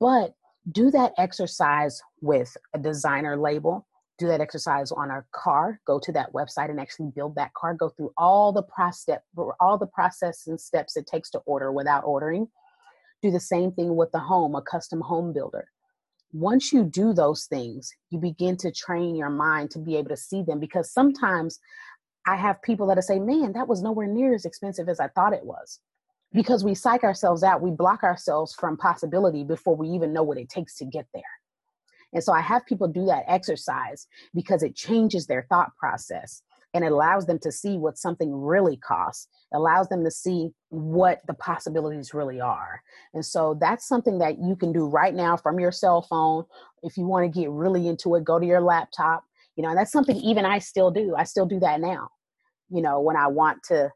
But 0.00 0.34
do 0.70 0.90
that 0.90 1.12
exercise 1.18 2.00
with 2.20 2.56
a 2.74 2.78
designer 2.78 3.36
label 3.36 3.86
do 4.18 4.28
that 4.28 4.40
exercise 4.40 4.92
on 4.92 5.10
our 5.10 5.26
car 5.32 5.80
go 5.86 5.98
to 5.98 6.12
that 6.12 6.32
website 6.32 6.70
and 6.70 6.80
actually 6.80 7.10
build 7.14 7.34
that 7.34 7.52
car 7.54 7.74
go 7.74 7.88
through 7.88 8.12
all 8.16 8.52
the 8.52 8.62
process 8.62 9.20
all 9.60 9.78
the 9.78 9.86
process 9.86 10.46
and 10.46 10.60
steps 10.60 10.96
it 10.96 11.06
takes 11.06 11.30
to 11.30 11.38
order 11.46 11.72
without 11.72 12.04
ordering. 12.04 12.48
Do 13.22 13.30
the 13.30 13.40
same 13.40 13.72
thing 13.72 13.96
with 13.96 14.12
the 14.12 14.20
home 14.20 14.54
a 14.54 14.62
custom 14.62 15.00
home 15.00 15.32
builder. 15.32 15.68
Once 16.32 16.72
you 16.72 16.84
do 16.84 17.12
those 17.12 17.46
things 17.46 17.92
you 18.10 18.18
begin 18.18 18.56
to 18.58 18.70
train 18.70 19.16
your 19.16 19.30
mind 19.30 19.70
to 19.70 19.78
be 19.78 19.96
able 19.96 20.10
to 20.10 20.16
see 20.16 20.42
them 20.42 20.60
because 20.60 20.92
sometimes 20.92 21.58
i 22.26 22.36
have 22.36 22.62
people 22.62 22.86
that 22.86 23.02
say 23.04 23.18
man 23.18 23.52
that 23.52 23.68
was 23.68 23.82
nowhere 23.82 24.06
near 24.06 24.34
as 24.34 24.44
expensive 24.44 24.88
as 24.88 25.00
i 25.00 25.08
thought 25.08 25.32
it 25.32 25.44
was. 25.44 25.80
Because 26.32 26.64
we 26.64 26.74
psych 26.74 27.04
ourselves 27.04 27.42
out 27.42 27.62
we 27.62 27.70
block 27.70 28.02
ourselves 28.02 28.54
from 28.54 28.76
possibility 28.76 29.44
before 29.44 29.76
we 29.76 29.88
even 29.88 30.12
know 30.12 30.22
what 30.22 30.38
it 30.38 30.48
takes 30.48 30.76
to 30.78 30.84
get 30.84 31.06
there 31.14 31.22
and 32.14 32.22
so 32.22 32.32
I 32.32 32.40
have 32.40 32.64
people 32.64 32.88
do 32.88 33.04
that 33.06 33.24
exercise 33.26 34.06
because 34.34 34.62
it 34.62 34.76
changes 34.76 35.26
their 35.26 35.46
thought 35.50 35.74
process 35.76 36.42
and 36.72 36.84
it 36.84 36.92
allows 36.92 37.26
them 37.26 37.38
to 37.40 37.52
see 37.52 37.76
what 37.76 37.98
something 37.98 38.34
really 38.34 38.76
costs, 38.76 39.28
allows 39.52 39.88
them 39.88 40.02
to 40.04 40.10
see 40.10 40.50
what 40.70 41.20
the 41.26 41.34
possibilities 41.34 42.14
really 42.14 42.40
are. 42.40 42.82
And 43.14 43.24
so 43.24 43.56
that's 43.60 43.86
something 43.86 44.18
that 44.18 44.38
you 44.38 44.56
can 44.56 44.72
do 44.72 44.86
right 44.86 45.14
now 45.14 45.36
from 45.36 45.60
your 45.60 45.70
cell 45.70 46.02
phone. 46.02 46.44
If 46.82 46.96
you 46.96 47.06
want 47.06 47.32
to 47.32 47.40
get 47.40 47.50
really 47.50 47.86
into 47.86 48.14
it, 48.16 48.24
go 48.24 48.40
to 48.40 48.46
your 48.46 48.60
laptop. 48.60 49.24
You 49.56 49.62
know, 49.62 49.68
and 49.68 49.78
that's 49.78 49.92
something 49.92 50.16
even 50.16 50.44
I 50.44 50.58
still 50.58 50.90
do. 50.90 51.14
I 51.16 51.22
still 51.22 51.46
do 51.46 51.60
that 51.60 51.80
now. 51.80 52.08
You 52.70 52.82
know, 52.82 53.00
when 53.00 53.16
I 53.16 53.28
want 53.28 53.62
to 53.68 53.92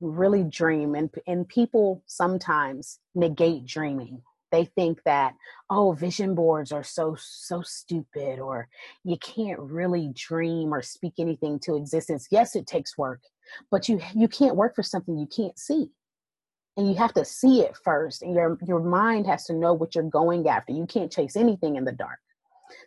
really 0.00 0.44
dream 0.44 0.94
and 0.94 1.10
and 1.26 1.48
people 1.48 2.04
sometimes 2.06 3.00
negate 3.14 3.66
dreaming 3.66 4.20
they 4.52 4.64
think 4.64 5.02
that 5.04 5.34
oh 5.70 5.92
vision 5.92 6.34
boards 6.34 6.72
are 6.72 6.84
so 6.84 7.16
so 7.18 7.62
stupid 7.62 8.38
or 8.38 8.68
you 9.04 9.16
can't 9.18 9.58
really 9.58 10.10
dream 10.14 10.72
or 10.72 10.82
speak 10.82 11.14
anything 11.18 11.58
to 11.60 11.76
existence. 11.76 12.28
Yes 12.30 12.56
it 12.56 12.66
takes 12.66 12.96
work 12.96 13.20
but 13.70 13.88
you 13.88 14.00
you 14.14 14.28
can't 14.28 14.56
work 14.56 14.74
for 14.74 14.82
something 14.82 15.18
you 15.18 15.26
can't 15.26 15.58
see. 15.58 15.90
And 16.76 16.88
you 16.88 16.94
have 16.96 17.14
to 17.14 17.24
see 17.24 17.62
it 17.62 17.76
first 17.82 18.22
and 18.22 18.34
your 18.34 18.58
your 18.66 18.80
mind 18.80 19.26
has 19.26 19.44
to 19.46 19.54
know 19.54 19.72
what 19.72 19.94
you're 19.94 20.04
going 20.04 20.48
after. 20.48 20.72
You 20.72 20.86
can't 20.86 21.12
chase 21.12 21.36
anything 21.36 21.76
in 21.76 21.84
the 21.84 21.92
dark. 21.92 22.18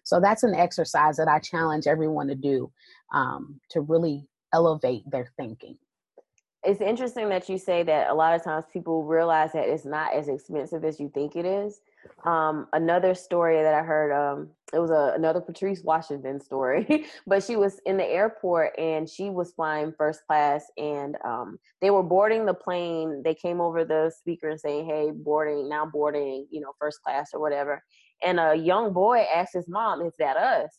So 0.03 0.19
that's 0.19 0.43
an 0.43 0.55
exercise 0.55 1.17
that 1.17 1.27
i 1.27 1.39
challenge 1.39 1.87
everyone 1.87 2.27
to 2.27 2.35
do 2.35 2.71
um, 3.13 3.59
to 3.69 3.81
really 3.81 4.27
elevate 4.53 5.09
their 5.09 5.31
thinking 5.37 5.77
it's 6.63 6.81
interesting 6.81 7.29
that 7.29 7.47
you 7.47 7.57
say 7.57 7.83
that 7.83 8.09
a 8.09 8.13
lot 8.13 8.35
of 8.35 8.43
times 8.43 8.65
people 8.71 9.05
realize 9.05 9.53
that 9.53 9.69
it's 9.69 9.85
not 9.85 10.13
as 10.13 10.27
expensive 10.27 10.83
as 10.83 10.99
you 10.99 11.09
think 11.13 11.37
it 11.37 11.45
is. 11.45 11.79
Um, 12.25 12.67
another 12.73 13.15
story 13.15 13.61
that 13.61 13.73
I 13.73 13.81
heard, 13.81 14.11
um, 14.11 14.49
it 14.73 14.79
was 14.79 14.91
a, 14.91 15.13
another 15.15 15.39
Patrice 15.39 15.83
Washington 15.83 16.41
story, 16.41 17.05
but 17.27 17.43
she 17.43 17.55
was 17.55 17.79
in 17.85 17.95
the 17.95 18.05
airport 18.05 18.77
and 18.77 19.09
she 19.09 19.29
was 19.29 19.53
flying 19.53 19.93
first 19.97 20.25
class 20.27 20.65
and 20.77 21.15
um, 21.23 21.59
they 21.81 21.91
were 21.91 22.03
boarding 22.03 22.45
the 22.45 22.53
plane. 22.53 23.21
They 23.23 23.35
came 23.35 23.61
over 23.61 23.85
the 23.85 24.11
speaker 24.17 24.49
and 24.49 24.59
saying, 24.59 24.85
Hey, 24.85 25.11
boarding, 25.11 25.69
now 25.69 25.85
boarding, 25.85 26.45
you 26.51 26.59
know, 26.59 26.73
first 26.77 27.01
class 27.01 27.29
or 27.33 27.39
whatever. 27.39 27.81
And 28.21 28.37
a 28.37 28.53
young 28.53 28.91
boy 28.91 29.25
asked 29.33 29.53
his 29.53 29.69
mom, 29.69 30.01
Is 30.01 30.13
that 30.19 30.35
us? 30.35 30.77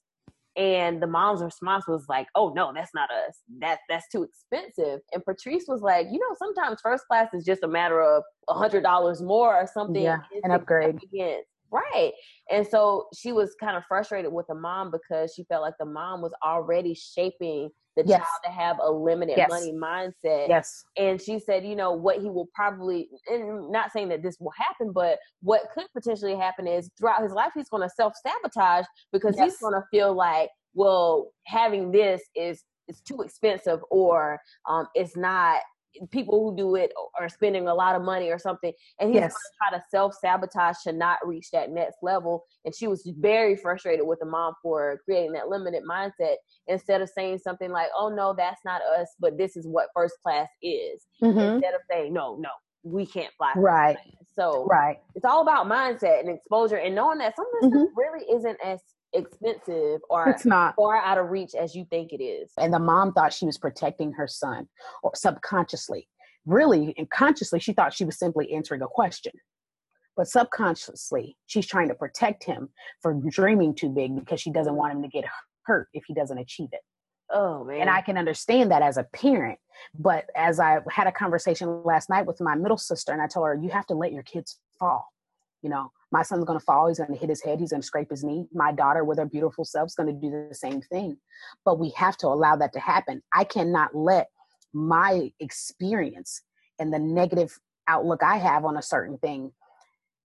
And 0.56 1.00
the 1.00 1.06
mom's 1.06 1.42
response 1.42 1.86
was 1.86 2.06
like, 2.08 2.26
"Oh 2.34 2.52
no, 2.54 2.72
that's 2.74 2.90
not 2.94 3.08
us. 3.10 3.38
That 3.60 3.78
that's 3.88 4.08
too 4.08 4.24
expensive." 4.24 5.00
And 5.12 5.24
Patrice 5.24 5.64
was 5.68 5.80
like, 5.80 6.08
"You 6.10 6.18
know, 6.18 6.34
sometimes 6.38 6.80
first 6.82 7.04
class 7.06 7.28
is 7.32 7.44
just 7.44 7.62
a 7.62 7.68
matter 7.68 8.00
of 8.02 8.24
a 8.48 8.54
hundred 8.54 8.82
dollars 8.82 9.22
more 9.22 9.54
or 9.54 9.66
something. 9.72 10.02
Yeah, 10.02 10.18
an 10.42 10.50
upgrade. 10.50 10.98
Right. 11.70 12.12
And 12.50 12.66
so 12.66 13.06
she 13.16 13.32
was 13.32 13.54
kind 13.60 13.76
of 13.76 13.84
frustrated 13.86 14.32
with 14.32 14.46
the 14.48 14.56
mom 14.56 14.90
because 14.90 15.32
she 15.34 15.44
felt 15.44 15.62
like 15.62 15.74
the 15.78 15.86
mom 15.86 16.20
was 16.20 16.32
already 16.44 16.94
shaping 16.94 17.70
the 17.96 18.04
yes. 18.06 18.18
child 18.18 18.40
to 18.44 18.50
have 18.50 18.78
a 18.82 18.90
limited 18.90 19.34
yes. 19.36 19.50
money 19.50 19.72
mindset. 19.72 20.48
Yes. 20.48 20.84
And 20.96 21.20
she 21.20 21.38
said, 21.38 21.64
you 21.64 21.76
know, 21.76 21.92
what 21.92 22.20
he 22.20 22.30
will 22.30 22.48
probably, 22.54 23.08
and 23.28 23.70
not 23.70 23.92
saying 23.92 24.08
that 24.08 24.22
this 24.22 24.36
will 24.40 24.52
happen, 24.56 24.92
but 24.92 25.18
what 25.42 25.62
could 25.74 25.86
potentially 25.94 26.36
happen 26.36 26.66
is 26.66 26.90
throughout 26.98 27.22
his 27.22 27.32
life, 27.32 27.52
he's 27.54 27.68
going 27.68 27.82
to 27.82 27.94
self 27.94 28.12
sabotage 28.24 28.84
because 29.12 29.34
yes. 29.36 29.52
he's 29.52 29.58
going 29.58 29.74
to 29.74 29.84
feel 29.90 30.14
like, 30.14 30.50
well, 30.74 31.32
having 31.46 31.90
this 31.90 32.22
is 32.34 32.62
is 32.88 33.00
too 33.02 33.22
expensive 33.22 33.80
or 33.90 34.38
um, 34.68 34.86
it's 34.94 35.16
not 35.16 35.60
people 36.10 36.42
who 36.42 36.56
do 36.56 36.76
it 36.76 36.92
are 37.18 37.28
spending 37.28 37.68
a 37.68 37.74
lot 37.74 37.94
of 37.94 38.02
money 38.02 38.30
or 38.30 38.38
something 38.38 38.72
and 38.98 39.10
he's 39.10 39.20
yes. 39.20 39.34
try 39.58 39.76
to 39.76 39.84
self-sabotage 39.90 40.76
to 40.84 40.92
not 40.92 41.18
reach 41.24 41.50
that 41.52 41.70
next 41.70 41.96
level 42.02 42.44
and 42.64 42.74
she 42.74 42.86
was 42.86 43.08
very 43.18 43.56
frustrated 43.56 44.06
with 44.06 44.18
the 44.20 44.26
mom 44.26 44.54
for 44.62 45.00
creating 45.04 45.32
that 45.32 45.48
limited 45.48 45.82
mindset 45.88 46.36
instead 46.68 47.00
of 47.00 47.08
saying 47.08 47.38
something 47.38 47.70
like 47.70 47.88
oh 47.96 48.08
no 48.08 48.34
that's 48.36 48.60
not 48.64 48.80
us 48.98 49.08
but 49.18 49.36
this 49.36 49.56
is 49.56 49.66
what 49.66 49.88
first 49.94 50.14
class 50.22 50.48
is 50.62 51.02
mm-hmm. 51.22 51.38
instead 51.38 51.74
of 51.74 51.80
saying 51.90 52.12
no 52.12 52.36
no 52.36 52.50
we 52.82 53.04
can't 53.04 53.32
fly 53.36 53.52
right 53.56 53.98
so 54.34 54.66
right 54.70 54.98
it's 55.14 55.24
all 55.24 55.42
about 55.42 55.66
mindset 55.66 56.20
and 56.20 56.28
exposure 56.28 56.76
and 56.76 56.94
knowing 56.94 57.18
that 57.18 57.34
some 57.36 57.46
of 57.62 57.70
this 57.70 57.82
mm-hmm. 57.82 57.98
really 57.98 58.24
isn't 58.32 58.58
as 58.64 58.80
expensive 59.12 60.00
or 60.08 60.28
it's 60.28 60.44
not 60.44 60.76
far 60.76 60.96
out 60.96 61.18
of 61.18 61.30
reach 61.30 61.54
as 61.54 61.74
you 61.74 61.84
think 61.90 62.12
it 62.12 62.22
is. 62.22 62.52
And 62.58 62.72
the 62.72 62.78
mom 62.78 63.12
thought 63.12 63.32
she 63.32 63.46
was 63.46 63.58
protecting 63.58 64.12
her 64.12 64.28
son 64.28 64.68
or 65.02 65.12
subconsciously. 65.14 66.08
really 66.46 66.94
and 66.96 67.08
consciously, 67.10 67.60
she 67.60 67.72
thought 67.72 67.94
she 67.94 68.04
was 68.04 68.18
simply 68.18 68.52
answering 68.52 68.82
a 68.82 68.86
question. 68.86 69.32
But 70.16 70.28
subconsciously, 70.28 71.36
she's 71.46 71.66
trying 71.66 71.88
to 71.88 71.94
protect 71.94 72.44
him 72.44 72.68
from 73.00 73.28
dreaming 73.28 73.74
too 73.74 73.88
big 73.88 74.16
because 74.16 74.40
she 74.40 74.50
doesn't 74.50 74.74
want 74.74 74.92
him 74.92 75.02
to 75.02 75.08
get 75.08 75.24
hurt 75.64 75.88
if 75.94 76.04
he 76.06 76.14
doesn't 76.14 76.38
achieve 76.38 76.68
it. 76.72 76.80
Oh 77.32 77.64
man. 77.64 77.82
And 77.82 77.90
I 77.90 78.02
can 78.02 78.18
understand 78.18 78.70
that 78.70 78.82
as 78.82 78.96
a 78.96 79.04
parent. 79.04 79.58
But 79.98 80.26
as 80.36 80.58
I 80.58 80.80
had 80.90 81.06
a 81.06 81.12
conversation 81.12 81.82
last 81.84 82.10
night 82.10 82.26
with 82.26 82.40
my 82.40 82.54
middle 82.54 82.76
sister, 82.76 83.12
and 83.12 83.22
I 83.22 83.28
told 83.28 83.46
her, 83.46 83.54
you 83.54 83.70
have 83.70 83.86
to 83.86 83.94
let 83.94 84.12
your 84.12 84.24
kids 84.24 84.58
fall. 84.78 85.06
You 85.62 85.70
know, 85.70 85.92
my 86.12 86.22
son's 86.22 86.44
gonna 86.44 86.60
fall, 86.60 86.88
he's 86.88 86.98
gonna 86.98 87.16
hit 87.16 87.28
his 87.28 87.42
head, 87.42 87.60
he's 87.60 87.70
gonna 87.70 87.82
scrape 87.82 88.10
his 88.10 88.24
knee. 88.24 88.46
My 88.52 88.72
daughter, 88.72 89.04
with 89.04 89.18
her 89.18 89.26
beautiful 89.26 89.64
self, 89.64 89.88
is 89.88 89.94
gonna 89.94 90.12
do 90.12 90.30
the 90.48 90.54
same 90.54 90.82
thing. 90.82 91.16
But 91.64 91.78
we 91.78 91.90
have 91.96 92.16
to 92.18 92.26
allow 92.28 92.56
that 92.56 92.72
to 92.74 92.80
happen. 92.80 93.22
I 93.34 93.44
cannot 93.44 93.94
let 93.94 94.28
my 94.72 95.32
experience 95.40 96.42
and 96.78 96.92
the 96.92 96.98
negative 96.98 97.58
outlook 97.88 98.22
I 98.22 98.36
have 98.38 98.64
on 98.64 98.76
a 98.76 98.82
certain 98.82 99.18
thing 99.18 99.52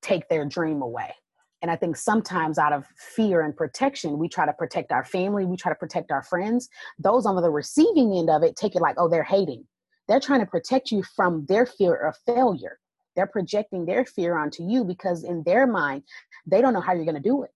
take 0.02 0.28
their 0.30 0.46
dream 0.46 0.82
away. 0.82 1.14
And 1.62 1.72
I 1.72 1.76
think 1.76 1.96
sometimes 1.98 2.60
out 2.60 2.74
of 2.74 2.86
fear 2.96 3.42
and 3.42 3.56
protection, 3.56 4.20
we 4.20 4.30
try 4.30 4.46
to 4.46 4.54
protect 4.54 4.92
our 4.92 5.04
family, 5.04 5.46
we 5.46 5.58
try 5.58 5.72
to 5.72 5.78
protect 5.78 6.12
our 6.12 6.22
friends. 6.22 6.70
Those 7.00 7.26
on 7.26 7.36
the 7.36 7.50
receiving 7.50 8.14
end 8.14 8.30
of 8.30 8.44
it 8.44 8.56
take 8.56 8.76
it 8.76 8.82
like, 8.82 8.96
oh, 9.00 9.10
they're 9.10 9.24
hating. 9.24 9.66
They're 10.08 10.20
trying 10.20 10.42
to 10.42 10.46
protect 10.46 10.92
you 10.92 11.02
from 11.16 11.46
their 11.48 11.66
fear 11.66 11.96
of 11.96 12.16
failure. 12.26 12.78
They're 13.16 13.28
projecting 13.28 13.86
their 13.86 14.06
fear 14.06 14.38
onto 14.38 14.64
you 14.64 14.84
because 14.84 15.24
in 15.24 15.44
their 15.44 15.66
mind, 15.68 16.04
they 16.46 16.62
don't 16.62 16.74
know 16.74 16.82
how 16.82 16.94
you're 16.94 17.06
going 17.06 17.16
to 17.16 17.22
do 17.22 17.44
it. 17.44 17.52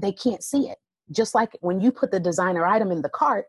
They 0.00 0.12
can't 0.12 0.42
see 0.42 0.68
it. 0.68 0.78
Just 1.10 1.34
like 1.34 1.56
when 1.60 1.80
you 1.80 1.92
put 1.92 2.10
the 2.10 2.20
designer 2.20 2.64
item 2.64 2.90
in 2.90 3.02
the 3.02 3.10
cart 3.10 3.46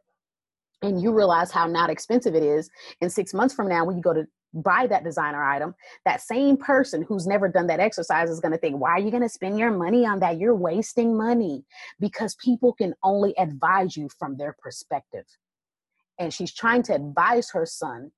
and 0.82 1.02
you 1.02 1.14
realize 1.14 1.52
how 1.52 1.68
not 1.68 1.90
expensive 1.90 2.36
it 2.36 2.44
is, 2.44 2.70
and 3.02 3.12
six 3.12 3.34
months 3.34 3.56
from 3.56 3.70
now, 3.70 3.86
when 3.86 3.96
you 3.96 4.04
go 4.04 4.14
to 4.14 4.28
buy 4.54 4.88
that 4.88 5.04
designer 5.04 5.44
item, 5.44 5.76
that 6.06 6.22
same 6.22 6.58
person 6.58 7.02
who's 7.02 7.28
never 7.28 7.48
done 7.48 7.68
that 7.68 7.80
exercise 7.80 8.30
is 8.30 8.40
going 8.40 8.52
to 8.52 8.58
think, 8.58 8.80
why 8.80 8.92
are 8.92 9.00
you 9.00 9.12
going 9.12 9.24
to 9.24 9.30
spend 9.30 9.60
your 9.60 9.72
money 9.72 10.06
on 10.06 10.20
that? 10.20 10.38
You're 10.40 10.56
wasting 10.56 11.18
money 11.18 11.66
because 12.00 12.36
people 12.36 12.74
can 12.74 12.94
only 13.04 13.38
advise 13.38 13.98
you 13.98 14.10
from 14.18 14.38
their 14.38 14.56
perspective. 14.60 15.26
And 16.20 16.34
she's 16.34 16.54
trying 16.54 16.84
to 16.84 16.96
advise 16.96 17.50
her 17.52 17.66
son 17.66 18.12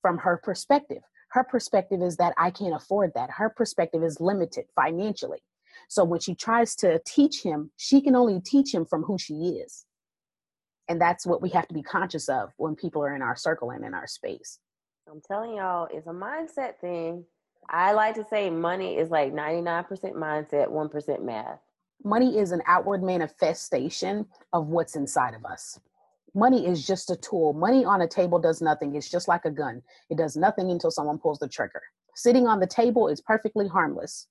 from 0.00 0.18
her 0.18 0.40
perspective. 0.42 1.02
Her 1.30 1.44
perspective 1.44 2.02
is 2.02 2.16
that 2.16 2.34
I 2.38 2.50
can't 2.50 2.74
afford 2.74 3.12
that. 3.14 3.30
Her 3.30 3.50
perspective 3.50 4.02
is 4.02 4.20
limited 4.20 4.66
financially. 4.74 5.42
So 5.88 6.04
when 6.04 6.20
she 6.20 6.34
tries 6.34 6.74
to 6.76 7.00
teach 7.04 7.42
him, 7.42 7.70
she 7.76 8.00
can 8.00 8.16
only 8.16 8.40
teach 8.40 8.74
him 8.74 8.84
from 8.84 9.02
who 9.02 9.18
she 9.18 9.34
is. 9.34 9.84
And 10.88 11.00
that's 11.00 11.26
what 11.26 11.42
we 11.42 11.50
have 11.50 11.68
to 11.68 11.74
be 11.74 11.82
conscious 11.82 12.28
of 12.28 12.52
when 12.56 12.74
people 12.74 13.02
are 13.02 13.14
in 13.14 13.22
our 13.22 13.36
circle 13.36 13.70
and 13.70 13.84
in 13.84 13.94
our 13.94 14.06
space. 14.06 14.58
I'm 15.10 15.20
telling 15.20 15.56
y'all, 15.56 15.88
it's 15.90 16.06
a 16.06 16.10
mindset 16.10 16.78
thing. 16.80 17.24
I 17.68 17.92
like 17.92 18.14
to 18.14 18.24
say 18.30 18.48
money 18.48 18.96
is 18.96 19.10
like 19.10 19.32
99% 19.32 19.86
mindset, 20.14 20.70
1% 20.70 21.22
math. 21.22 21.60
Money 22.04 22.38
is 22.38 22.52
an 22.52 22.62
outward 22.66 23.02
manifestation 23.02 24.26
of 24.52 24.68
what's 24.68 24.96
inside 24.96 25.34
of 25.34 25.44
us. 25.44 25.78
Money 26.34 26.66
is 26.66 26.86
just 26.86 27.10
a 27.10 27.16
tool. 27.16 27.52
Money 27.52 27.84
on 27.84 28.02
a 28.02 28.08
table 28.08 28.38
does 28.38 28.60
nothing. 28.60 28.94
It's 28.94 29.10
just 29.10 29.28
like 29.28 29.44
a 29.44 29.50
gun. 29.50 29.82
It 30.10 30.18
does 30.18 30.36
nothing 30.36 30.70
until 30.70 30.90
someone 30.90 31.18
pulls 31.18 31.38
the 31.38 31.48
trigger. 31.48 31.82
Sitting 32.14 32.46
on 32.46 32.60
the 32.60 32.66
table 32.66 33.08
is 33.08 33.20
perfectly 33.20 33.68
harmless, 33.68 34.26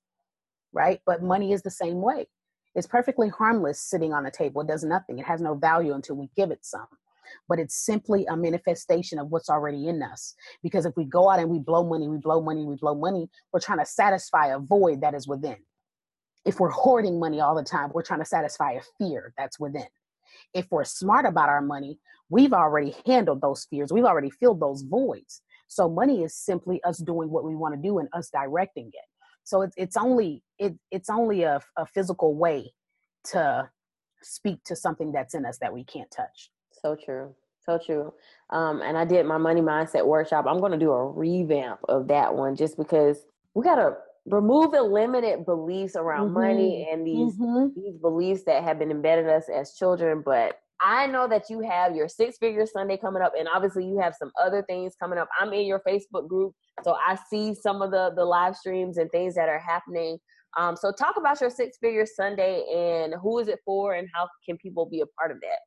right? 0.72 1.00
But 1.06 1.22
money 1.22 1.52
is 1.52 1.62
the 1.62 1.70
same 1.70 2.00
way. 2.00 2.26
It's 2.74 2.86
perfectly 2.86 3.28
harmless 3.28 3.80
sitting 3.80 4.12
on 4.12 4.24
the 4.24 4.30
table. 4.30 4.60
It 4.60 4.68
does 4.68 4.84
nothing. 4.84 5.18
It 5.18 5.26
has 5.26 5.40
no 5.40 5.54
value 5.54 5.94
until 5.94 6.16
we 6.16 6.30
give 6.36 6.50
it 6.50 6.64
some 6.64 6.86
but 7.48 7.58
it's 7.58 7.74
simply 7.74 8.26
a 8.26 8.36
manifestation 8.36 9.18
of 9.18 9.30
what's 9.30 9.50
already 9.50 9.88
in 9.88 10.02
us. 10.02 10.34
Because 10.62 10.86
if 10.86 10.96
we 10.96 11.04
go 11.04 11.30
out 11.30 11.40
and 11.40 11.50
we 11.50 11.58
blow 11.58 11.84
money, 11.84 12.08
we 12.08 12.18
blow 12.18 12.40
money, 12.40 12.64
we 12.64 12.76
blow 12.76 12.94
money, 12.94 13.28
we're 13.52 13.60
trying 13.60 13.78
to 13.78 13.86
satisfy 13.86 14.48
a 14.48 14.58
void 14.58 15.00
that 15.00 15.14
is 15.14 15.26
within. 15.26 15.56
If 16.44 16.60
we're 16.60 16.70
hoarding 16.70 17.18
money 17.18 17.40
all 17.40 17.54
the 17.54 17.62
time, 17.62 17.90
we're 17.92 18.02
trying 18.02 18.20
to 18.20 18.26
satisfy 18.26 18.72
a 18.72 18.80
fear 18.98 19.34
that's 19.36 19.58
within. 19.58 19.86
If 20.54 20.66
we're 20.70 20.84
smart 20.84 21.26
about 21.26 21.48
our 21.48 21.62
money, 21.62 21.98
we've 22.28 22.52
already 22.52 22.94
handled 23.06 23.40
those 23.40 23.66
fears, 23.68 23.92
we've 23.92 24.04
already 24.04 24.30
filled 24.30 24.60
those 24.60 24.82
voids. 24.82 25.42
So 25.68 25.88
money 25.88 26.22
is 26.22 26.34
simply 26.34 26.82
us 26.84 26.98
doing 26.98 27.30
what 27.30 27.44
we 27.44 27.54
want 27.54 27.74
to 27.74 27.80
do 27.80 27.98
and 27.98 28.08
us 28.12 28.30
directing 28.30 28.88
it. 28.88 29.04
So 29.44 29.62
it's 29.62 29.74
it's 29.76 29.96
only 29.96 30.42
it 30.58 30.74
it's 30.90 31.10
only 31.10 31.42
a, 31.42 31.60
a 31.76 31.86
physical 31.86 32.34
way 32.34 32.72
to 33.32 33.68
speak 34.22 34.62
to 34.64 34.76
something 34.76 35.12
that's 35.12 35.34
in 35.34 35.46
us 35.46 35.58
that 35.58 35.72
we 35.72 35.84
can't 35.84 36.10
touch. 36.10 36.50
So 36.82 36.96
true. 36.96 37.34
So 37.64 37.78
true. 37.84 38.14
Um, 38.50 38.80
and 38.82 38.96
I 38.96 39.04
did 39.04 39.26
my 39.26 39.36
money 39.36 39.60
mindset 39.60 40.06
workshop. 40.06 40.46
I'm 40.48 40.60
going 40.60 40.72
to 40.72 40.78
do 40.78 40.90
a 40.90 41.10
revamp 41.10 41.80
of 41.88 42.08
that 42.08 42.34
one 42.34 42.56
just 42.56 42.76
because 42.78 43.18
we 43.54 43.62
got 43.62 43.76
to 43.76 43.96
remove 44.30 44.72
the 44.72 44.82
limited 44.82 45.44
beliefs 45.44 45.96
around 45.96 46.26
mm-hmm. 46.26 46.40
money 46.40 46.88
and 46.90 47.06
these 47.06 47.34
mm-hmm. 47.36 47.68
these 47.74 47.96
beliefs 48.00 48.42
that 48.46 48.62
have 48.62 48.78
been 48.78 48.90
embedded 48.90 49.26
in 49.26 49.30
us 49.30 49.48
as 49.48 49.74
children. 49.74 50.22
But 50.24 50.58
I 50.80 51.06
know 51.06 51.26
that 51.28 51.50
you 51.50 51.60
have 51.60 51.96
your 51.96 52.08
six 52.08 52.38
figure 52.38 52.66
Sunday 52.66 52.96
coming 52.96 53.22
up, 53.22 53.32
and 53.38 53.48
obviously 53.52 53.86
you 53.86 53.98
have 53.98 54.14
some 54.18 54.30
other 54.40 54.62
things 54.62 54.94
coming 55.00 55.18
up. 55.18 55.28
I'm 55.40 55.52
in 55.52 55.66
your 55.66 55.80
Facebook 55.86 56.28
group, 56.28 56.54
so 56.84 56.94
I 56.94 57.18
see 57.30 57.54
some 57.54 57.82
of 57.82 57.90
the 57.90 58.12
the 58.14 58.24
live 58.24 58.56
streams 58.56 58.98
and 58.98 59.10
things 59.10 59.34
that 59.34 59.48
are 59.48 59.60
happening. 59.60 60.18
Um, 60.56 60.76
so 60.76 60.92
talk 60.92 61.16
about 61.16 61.40
your 61.40 61.50
six 61.50 61.76
figure 61.78 62.06
Sunday 62.06 62.64
and 62.74 63.14
who 63.20 63.38
is 63.38 63.48
it 63.48 63.60
for, 63.64 63.94
and 63.94 64.08
how 64.14 64.28
can 64.46 64.56
people 64.58 64.86
be 64.86 65.00
a 65.00 65.06
part 65.18 65.30
of 65.30 65.40
that? 65.40 65.58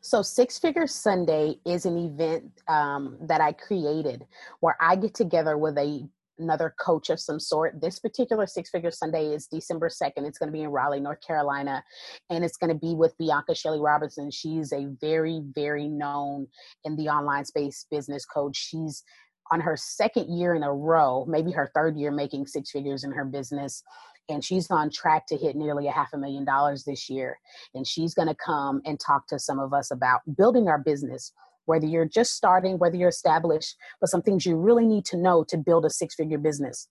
So, 0.00 0.22
Six 0.22 0.58
Figure 0.58 0.86
Sunday 0.86 1.56
is 1.64 1.86
an 1.86 1.96
event 1.96 2.50
um, 2.68 3.16
that 3.20 3.40
I 3.40 3.52
created 3.52 4.26
where 4.60 4.76
I 4.80 4.96
get 4.96 5.14
together 5.14 5.56
with 5.58 5.76
a 5.78 6.08
another 6.38 6.74
coach 6.80 7.10
of 7.10 7.20
some 7.20 7.40
sort. 7.40 7.80
This 7.80 7.98
particular 7.98 8.46
Six 8.46 8.70
Figure 8.70 8.90
Sunday 8.90 9.34
is 9.34 9.46
December 9.46 9.88
2nd. 9.88 10.26
It's 10.26 10.38
going 10.38 10.48
to 10.48 10.52
be 10.52 10.62
in 10.62 10.70
Raleigh, 10.70 11.00
North 11.00 11.20
Carolina, 11.26 11.82
and 12.30 12.44
it's 12.44 12.56
going 12.56 12.72
to 12.72 12.78
be 12.78 12.94
with 12.94 13.16
Bianca 13.18 13.54
Shelley 13.54 13.80
Robinson. 13.80 14.30
She's 14.30 14.72
a 14.72 14.86
very, 15.00 15.40
very 15.54 15.88
known 15.88 16.46
in 16.84 16.96
the 16.96 17.08
online 17.08 17.44
space 17.44 17.86
business 17.90 18.24
coach. 18.24 18.56
She's 18.56 19.04
on 19.50 19.60
her 19.60 19.76
second 19.76 20.36
year 20.36 20.54
in 20.54 20.62
a 20.62 20.72
row, 20.72 21.24
maybe 21.26 21.52
her 21.52 21.70
third 21.74 21.96
year 21.96 22.10
making 22.10 22.46
six 22.46 22.70
figures 22.70 23.04
in 23.04 23.12
her 23.12 23.24
business 23.24 23.82
and 24.28 24.44
she's 24.44 24.70
on 24.70 24.90
track 24.90 25.26
to 25.26 25.36
hit 25.36 25.56
nearly 25.56 25.86
a 25.86 25.92
half 25.92 26.12
a 26.12 26.18
million 26.18 26.44
dollars 26.44 26.84
this 26.84 27.08
year. 27.08 27.38
And 27.74 27.86
she's 27.86 28.14
going 28.14 28.28
to 28.28 28.34
come 28.34 28.80
and 28.84 29.00
talk 29.00 29.26
to 29.28 29.38
some 29.38 29.58
of 29.58 29.72
us 29.72 29.90
about 29.90 30.20
building 30.36 30.68
our 30.68 30.78
business, 30.78 31.32
whether 31.68 31.86
you're 31.86 32.06
just 32.06 32.34
starting, 32.34 32.78
whether 32.78 32.96
you're 32.96 33.10
established, 33.10 33.76
but 34.00 34.08
some 34.08 34.22
things 34.22 34.46
you 34.46 34.56
really 34.56 34.86
need 34.86 35.04
to 35.04 35.16
know 35.16 35.44
to 35.44 35.58
build 35.58 35.84
a 35.84 35.90
six 35.90 36.14
figure 36.14 36.38
business. 36.38 36.88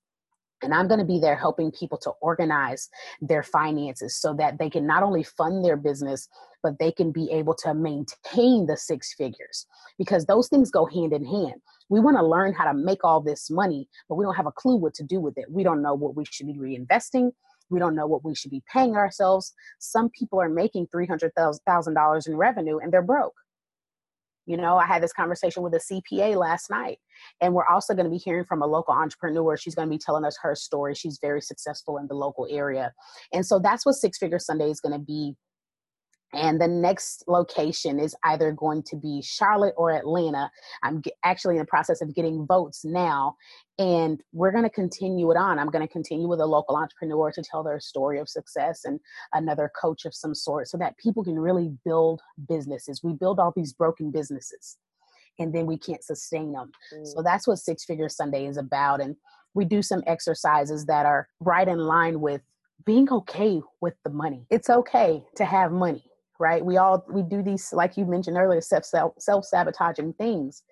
And 0.63 0.74
I'm 0.74 0.88
going 0.88 1.00
to 1.00 1.06
be 1.06 1.20
there 1.20 1.36
helping 1.36 1.72
people 1.72 1.98
to 2.00 2.12
organize 2.22 2.90
their 3.22 3.44
finances 3.44 4.20
so 4.20 4.34
that 4.36 4.58
they 4.58 4.70
can 4.70 4.88
not 4.88 5.04
only 5.04 5.24
fund 5.24 5.63
their 5.63 5.78
business, 5.78 6.28
but 6.63 6.80
they 6.80 6.92
can 6.92 7.12
be 7.12 7.30
able 7.32 7.54
to 7.56 7.74
maintain 7.74 8.66
the 8.66 8.78
six 8.78 9.13
figures 9.13 9.66
because 9.98 10.26
those 10.26 10.48
things 10.48 10.72
go 10.72 10.86
hand 10.86 11.13
in 11.13 11.26
hand. 11.26 11.62
We 11.90 12.00
want 12.00 12.18
to 12.18 12.26
learn 12.26 12.54
how 12.54 12.66
to 12.66 12.74
make 12.74 13.04
all 13.04 13.22
this 13.22 13.50
money, 13.50 13.88
but 14.10 14.16
we 14.16 14.26
don't 14.26 14.36
have 14.36 14.48
a 14.48 14.52
clue 14.52 14.78
what 14.78 14.94
to 14.96 15.04
do 15.04 15.20
with 15.20 15.38
it. 15.38 15.46
We 15.50 15.63
don't 15.63 15.82
know 15.82 15.94
what 15.94 16.16
we 16.16 16.26
should 16.26 16.48
be 16.48 16.58
reinvesting. 16.58 17.32
We 17.70 17.80
don't 17.80 17.96
know 17.96 18.08
what 18.08 18.24
we 18.24 18.34
should 18.34 18.52
be 18.52 18.63
paying 18.72 18.96
ourselves. 18.96 19.54
Some 19.80 20.10
people 20.10 20.42
are 20.42 20.50
making 20.50 20.88
$300,000 20.88 22.28
in 22.28 22.38
revenue 22.38 22.80
and 22.80 22.92
they're 22.92 23.02
broke. 23.02 23.36
You 24.48 24.56
know, 24.56 24.78
I 24.78 24.86
had 24.86 25.04
this 25.04 25.12
conversation 25.12 25.62
with 25.62 25.74
a 25.74 25.80
CPA 25.80 26.38
last 26.38 26.70
night, 26.70 27.00
and 27.42 27.54
we're 27.54 27.68
also 27.68 27.94
going 27.94 28.06
to 28.06 28.10
be 28.10 28.18
hearing 28.18 28.46
from 28.46 28.62
a 28.62 28.66
local 28.66 28.94
entrepreneur. 28.94 29.58
She's 29.58 29.76
going 29.76 29.90
to 29.90 29.94
be 29.94 30.00
telling 30.00 30.24
us 30.24 30.38
her 30.42 30.56
story. 30.56 30.96
She's 30.96 31.20
very 31.22 31.42
successful 31.42 31.98
in 31.98 32.08
the 32.08 32.16
local 32.16 32.48
area. 32.50 32.94
And 33.34 33.46
so 33.46 33.60
that's 33.60 33.86
what 33.86 33.96
Six 33.96 34.18
Figure 34.18 34.40
Sunday 34.40 34.72
is 34.72 34.80
going 34.80 34.94
to 34.94 35.06
be 35.06 35.36
and 36.34 36.60
the 36.60 36.68
next 36.68 37.24
location 37.28 38.00
is 38.00 38.16
either 38.24 38.52
going 38.52 38.84
to 38.84 38.98
be 38.98 39.22
Charlotte 39.22 39.74
or 39.78 39.92
Atlanta. 39.92 40.52
I'm 40.84 41.02
actually 41.24 41.56
in 41.56 41.60
the 41.60 41.66
process 41.66 42.02
of 42.02 42.13
getting 42.13 42.46
votes 42.46 42.84
now, 42.84 43.38
and 43.80 44.22
we're 44.34 44.52
going 44.52 44.66
to 44.66 44.70
continue 44.70 45.32
it 45.32 45.38
on. 45.38 45.58
I'm 45.58 45.70
going 45.70 45.88
to 45.88 45.92
continue 45.92 46.28
with 46.28 46.42
a 46.42 46.46
local 46.46 46.76
entrepreneur 46.76 47.32
to 47.32 47.42
tell 47.42 47.63
their 47.63 47.80
story 47.80 48.20
of 48.20 48.28
success 48.28 48.84
and 48.84 49.00
another 49.34 49.72
coach 49.80 50.04
of 50.06 50.13
some 50.13 50.36
sort 50.36 50.68
so 50.68 50.78
that 50.78 50.98
people 50.98 51.24
can 51.24 51.40
really 51.40 51.72
build 51.86 52.22
businesses. 52.48 53.02
We 53.04 53.13
build 53.13 53.40
all 53.40 53.54
these 53.56 53.72
broken 53.72 54.12
businesses 54.12 54.78
and 55.40 55.54
then 55.54 55.66
we 55.66 55.78
can't 55.78 56.04
sustain 56.04 56.52
them. 56.52 56.72
Mm. 56.94 57.08
So 57.08 57.22
that's 57.22 57.48
what 57.48 57.60
Six 57.60 57.86
Figure 57.86 58.10
Sunday 58.10 58.48
is 58.48 58.58
about. 58.58 59.00
And 59.02 59.16
we 59.54 59.63
do 59.63 59.82
some 59.82 60.04
exercises 60.08 60.86
that 60.88 61.06
are 61.06 61.30
right 61.40 61.68
in 61.68 61.80
line 61.80 62.20
with 62.20 62.42
being 62.86 63.12
okay 63.12 63.62
with 63.82 63.96
the 64.04 64.10
money. 64.10 64.46
It's 64.50 64.70
okay 64.70 65.24
to 65.36 65.46
have 65.46 65.72
money 65.72 66.04
right 66.39 66.63
we 66.63 66.78
all 66.78 67.06
we 67.10 67.21
do 67.21 67.41
these 67.41 67.71
like 67.73 67.97
you 67.97 68.06
mentioned 68.06 68.38
earlier 68.38 68.62
self 68.62 68.86
self 69.17 69.45
sabotaging 69.45 70.13
things 70.13 70.63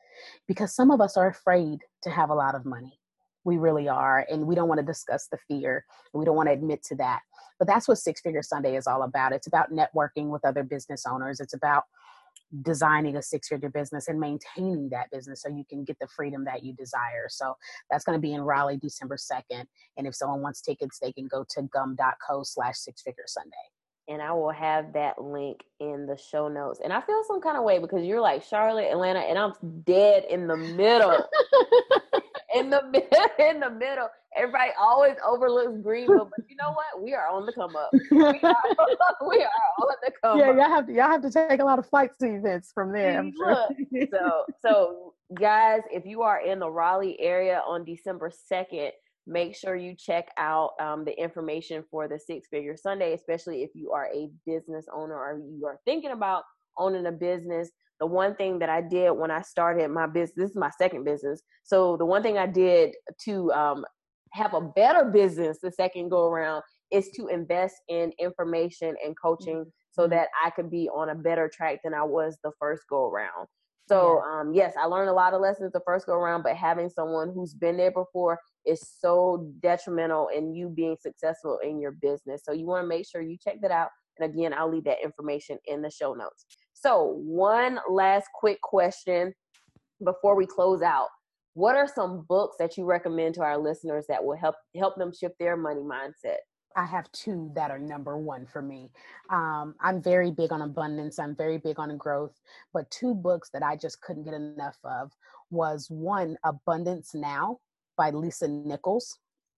because 0.48 0.74
some 0.74 0.92
of 0.92 1.02
us 1.02 1.18
are 1.18 1.28
afraid 1.28 1.80
to 2.02 2.10
have 2.10 2.30
a 2.30 2.36
lot 2.36 2.56
of 2.56 2.66
money 2.66 3.00
we 3.44 3.58
really 3.58 3.88
are 3.88 4.26
and 4.30 4.46
we 4.46 4.56
don't 4.56 4.68
want 4.68 4.80
to 4.80 4.86
discuss 4.86 5.28
the 5.32 5.38
fear 5.48 5.86
we 6.14 6.26
don't 6.26 6.36
want 6.36 6.48
to 6.48 6.54
admit 6.54 6.84
to 6.84 6.96
that 6.96 7.22
but 7.60 7.68
that's 7.68 7.88
what 7.88 7.98
six 7.98 8.22
figure 8.22 8.44
sunday 8.44 8.76
is 8.76 8.88
all 8.88 9.04
about 9.04 9.34
it's 9.34 9.48
about 9.48 9.72
networking 9.72 10.30
with 10.30 10.46
other 10.46 10.64
business 10.64 11.06
owners 11.06 11.40
it's 11.40 11.54
about 11.54 11.84
designing 12.62 13.16
a 13.18 13.22
six 13.22 13.48
figure 13.48 13.70
business 13.70 14.08
and 14.08 14.20
maintaining 14.20 14.90
that 14.90 15.10
business 15.12 15.42
so 15.42 15.50
you 15.50 15.64
can 15.70 15.84
get 15.84 15.98
the 16.00 16.08
freedom 16.16 16.46
that 16.46 16.64
you 16.64 16.74
desire. 16.74 17.28
So 17.30 17.56
that's 17.90 18.04
going 18.04 18.18
to 18.18 18.22
be 18.22 18.34
in 18.34 18.42
Raleigh, 18.42 18.78
December 18.78 19.18
2nd. 19.18 19.66
And 19.98 20.08
if 20.08 20.16
someone 20.16 20.42
wants 20.42 20.62
tickets, 20.62 21.00
they 21.02 21.12
can 21.12 21.28
go 21.28 21.46
to 21.50 21.64
gum.co 21.64 22.44
slash 22.44 22.78
six 22.78 23.02
figure 23.02 23.24
Sunday. 23.28 23.56
And 24.08 24.22
I 24.22 24.34
will 24.34 24.52
have 24.52 24.94
that 24.94 25.20
link 25.20 25.64
in 25.80 26.06
the 26.06 26.16
show 26.16 26.48
notes. 26.48 26.80
And 26.84 26.94
I 26.94 27.02
feel 27.02 27.24
some 27.28 27.42
kind 27.42 27.58
of 27.58 27.64
way 27.64 27.80
because 27.80 28.06
you're 28.06 28.22
like 28.22 28.44
Charlotte, 28.44 28.92
Atlanta, 28.92 29.20
and 29.20 29.38
I'm 29.38 29.54
dead 29.84 30.26
in 30.30 30.48
the 30.48 30.58
middle. 30.58 31.28
in 32.56 32.70
the 32.70 32.82
in 33.40 33.60
the 33.60 33.70
middle. 33.70 34.08
Everybody 34.36 34.72
always 34.80 35.16
overlooks 35.26 35.78
Greenville, 35.82 36.30
but 36.36 36.46
you 36.50 36.56
know 36.58 36.72
what? 36.72 37.02
We 37.02 37.14
are 37.14 37.28
on 37.30 37.46
the 37.46 37.54
come 37.54 37.76
up. 37.76 37.92
We 38.12 38.20
are, 38.20 38.56
we 39.30 39.44
are 39.44 39.70
on 39.80 39.96
the 40.04 40.12
come 40.22 40.40
yeah, 40.40 40.50
up. 40.50 40.56
Yeah, 40.58 40.64
y'all 40.64 40.76
have 40.76 40.88
to 40.88 40.94
y'all 40.94 41.10
have 41.10 41.22
to 41.22 41.32
take 41.32 41.60
a 41.60 41.66
lot 41.66 41.80
of 41.80 41.88
flights 41.88 42.18
to 42.18 42.28
events 42.28 42.72
from 42.74 42.92
there. 42.92 43.32
Sure. 43.36 43.68
so 44.12 44.46
so 44.62 45.14
guys, 45.34 45.82
if 45.92 46.06
you 46.06 46.22
are 46.22 46.42
in 46.42 46.60
the 46.60 46.70
Raleigh 46.70 47.20
area 47.20 47.62
on 47.66 47.84
December 47.84 48.32
second, 48.48 48.92
make 49.28 49.56
sure 49.56 49.76
you 49.76 49.96
check 49.98 50.30
out 50.38 50.72
um, 50.80 51.06
the 51.06 51.20
information 51.20 51.84
for 51.90 52.08
the 52.08 52.20
Six 52.20 52.48
Figure 52.50 52.78
Sunday, 52.78 53.14
especially 53.14 53.64
if 53.64 53.72
you 53.74 53.92
are 53.92 54.08
a 54.14 54.30
business 54.46 54.86
owner 54.94 55.16
or 55.16 55.40
you 55.40 55.66
are 55.66 55.80
thinking 55.86 56.12
about 56.12 56.44
owning 56.78 57.06
a 57.06 57.12
business 57.12 57.72
the 58.00 58.06
one 58.06 58.36
thing 58.36 58.60
that 58.60 58.70
I 58.70 58.82
did 58.82 59.12
when 59.12 59.32
I 59.32 59.42
started 59.42 59.90
my 59.90 60.08
business, 60.08 60.36
this 60.36 60.50
is 60.52 60.58
my 60.58 60.72
second 60.78 61.06
business. 61.06 61.42
So 61.64 61.96
the 61.98 62.06
one 62.06 62.24
thing 62.24 62.38
I 62.38 62.48
did 62.48 62.94
to 63.24 63.52
um, 63.54 63.86
have 64.34 64.54
a 64.54 64.62
better 64.62 65.06
business 65.06 65.60
the 65.62 65.72
second 65.72 66.10
go 66.10 66.26
around 66.26 66.64
is 66.92 67.10
to 67.12 67.28
invest 67.28 67.76
in 67.88 68.12
information 68.20 68.96
and 69.04 69.16
coaching 69.20 69.60
mm-hmm. 69.60 69.70
so 69.92 70.08
that 70.08 70.28
I 70.44 70.50
could 70.50 70.70
be 70.70 70.90
on 70.90 71.10
a 71.10 71.16
better 71.16 71.50
track 71.54 71.80
than 71.84 71.94
I 71.94 72.04
was 72.04 72.38
the 72.44 72.52
first 72.60 72.84
go 72.90 73.10
around. 73.10 73.48
So 73.88 74.22
yeah. 74.24 74.40
um, 74.40 74.54
yes, 74.54 74.74
I 74.80 74.86
learned 74.86 75.10
a 75.10 75.14
lot 75.14 75.34
of 75.34 75.42
lessons 75.42 75.72
the 75.72 75.82
first 75.86 76.06
go 76.06 76.16
around, 76.16 76.44
but 76.44 76.56
having 76.56 76.90
someone 76.90 77.32
who's 77.34 77.54
been 77.54 77.78
there 77.78 77.92
before 77.92 78.40
is 78.66 78.82
so 79.00 79.52
detrimental 79.62 80.30
in 80.36 80.54
you 80.54 80.70
being 80.70 80.98
successful 81.00 81.60
in 81.64 81.80
your 81.80 81.92
business. 81.92 82.42
So 82.44 82.52
you 82.52 82.66
want 82.66 82.84
to 82.84 82.88
make 82.88 83.08
sure 83.08 83.22
you 83.22 83.38
check 83.38 83.62
that 83.62 83.72
out. 83.72 83.90
And 84.20 84.34
again, 84.34 84.54
I'll 84.54 84.72
leave 84.72 84.86
that 84.86 85.04
information 85.04 85.58
in 85.66 85.82
the 85.82 85.90
show 85.90 86.14
notes. 86.14 86.46
So, 86.74 87.20
one 87.26 87.80
last 87.90 88.28
quick 88.34 88.62
question 88.62 89.34
before 90.04 90.36
we 90.36 90.46
close 90.46 90.82
out. 90.82 91.08
What 91.54 91.76
are 91.76 91.88
some 91.88 92.26
books 92.28 92.58
that 92.60 92.78
you 92.78 92.86
recommend 92.86 93.36
to 93.36 93.42
our 93.42 93.58
listeners 93.58 94.06
that 94.08 94.24
will 94.24 94.36
help 94.36 94.56
help 94.78 94.96
them 94.98 95.14
shift 95.14 95.36
their 95.40 95.58
money 95.58 95.82
mindset? 95.82 96.38
I 96.76 96.84
have 96.86 97.10
two 97.14 97.52
that 97.56 97.72
are 97.72 97.80
number 97.80 98.18
one 98.18 98.46
for 98.46 98.62
me. 98.62 98.90
Um, 99.30 99.76
I'm 99.80 100.02
very 100.02 100.32
big 100.32 100.52
on 100.52 100.62
abundance. 100.62 101.20
I'm 101.20 101.36
very 101.36 101.58
big 101.58 101.80
on 101.80 101.96
growth. 101.98 102.42
But 102.74 102.92
two 102.92 103.14
books 103.14 103.50
that 103.54 103.64
I 103.64 103.78
just 103.78 104.02
couldn't 104.02 104.26
get 104.26 104.34
enough 104.34 104.78
of 104.84 105.12
was 105.50 105.90
one, 105.90 106.38
Abundance 106.44 107.16
Now 107.16 107.60
by 107.98 108.12
Lisa 108.12 108.48
Nichols. 108.48 109.18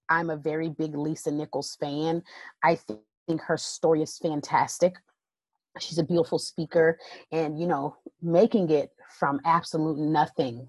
I'm 0.10 0.30
a 0.30 0.38
very 0.38 0.70
big 0.70 0.96
Lisa 0.96 1.32
Nichols 1.32 1.78
fan. 1.80 2.24
I 2.64 2.78
think 3.28 3.42
her 3.42 3.58
story 3.58 4.02
is 4.02 4.18
fantastic 4.18 4.96
she's 5.80 5.98
a 5.98 6.04
beautiful 6.04 6.40
speaker 6.40 6.98
and 7.32 7.60
you 7.60 7.68
know 7.68 7.96
making 8.22 8.70
it 8.70 8.92
from 9.20 9.40
absolute 9.46 9.98
nothing 9.98 10.68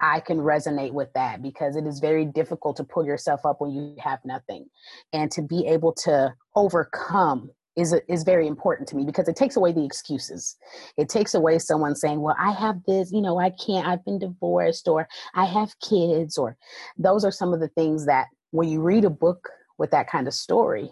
i 0.00 0.20
can 0.20 0.38
resonate 0.38 0.92
with 0.92 1.12
that 1.14 1.42
because 1.42 1.76
it 1.76 1.86
is 1.86 2.00
very 2.00 2.24
difficult 2.24 2.76
to 2.76 2.84
pull 2.84 3.04
yourself 3.04 3.44
up 3.44 3.60
when 3.60 3.70
you 3.70 3.94
have 3.98 4.18
nothing 4.24 4.66
and 5.12 5.30
to 5.30 5.42
be 5.42 5.66
able 5.66 5.92
to 5.92 6.32
overcome 6.54 7.50
is 7.76 7.94
is 8.08 8.22
very 8.22 8.46
important 8.46 8.88
to 8.88 8.96
me 8.96 9.04
because 9.04 9.28
it 9.28 9.36
takes 9.36 9.56
away 9.56 9.72
the 9.72 9.84
excuses. 9.84 10.56
It 10.96 11.08
takes 11.08 11.34
away 11.34 11.58
someone 11.58 11.94
saying, 11.94 12.20
"Well, 12.20 12.36
I 12.38 12.52
have 12.52 12.82
this, 12.86 13.12
you 13.12 13.20
know, 13.20 13.38
I 13.38 13.50
can't. 13.50 13.86
I've 13.86 14.04
been 14.04 14.18
divorced 14.18 14.88
or 14.88 15.08
I 15.34 15.44
have 15.44 15.78
kids 15.80 16.38
or 16.38 16.56
those 16.96 17.24
are 17.24 17.32
some 17.32 17.52
of 17.52 17.60
the 17.60 17.68
things 17.68 18.06
that 18.06 18.26
when 18.50 18.68
you 18.68 18.80
read 18.80 19.04
a 19.04 19.10
book 19.10 19.48
with 19.78 19.90
that 19.90 20.08
kind 20.08 20.28
of 20.28 20.34
story, 20.34 20.90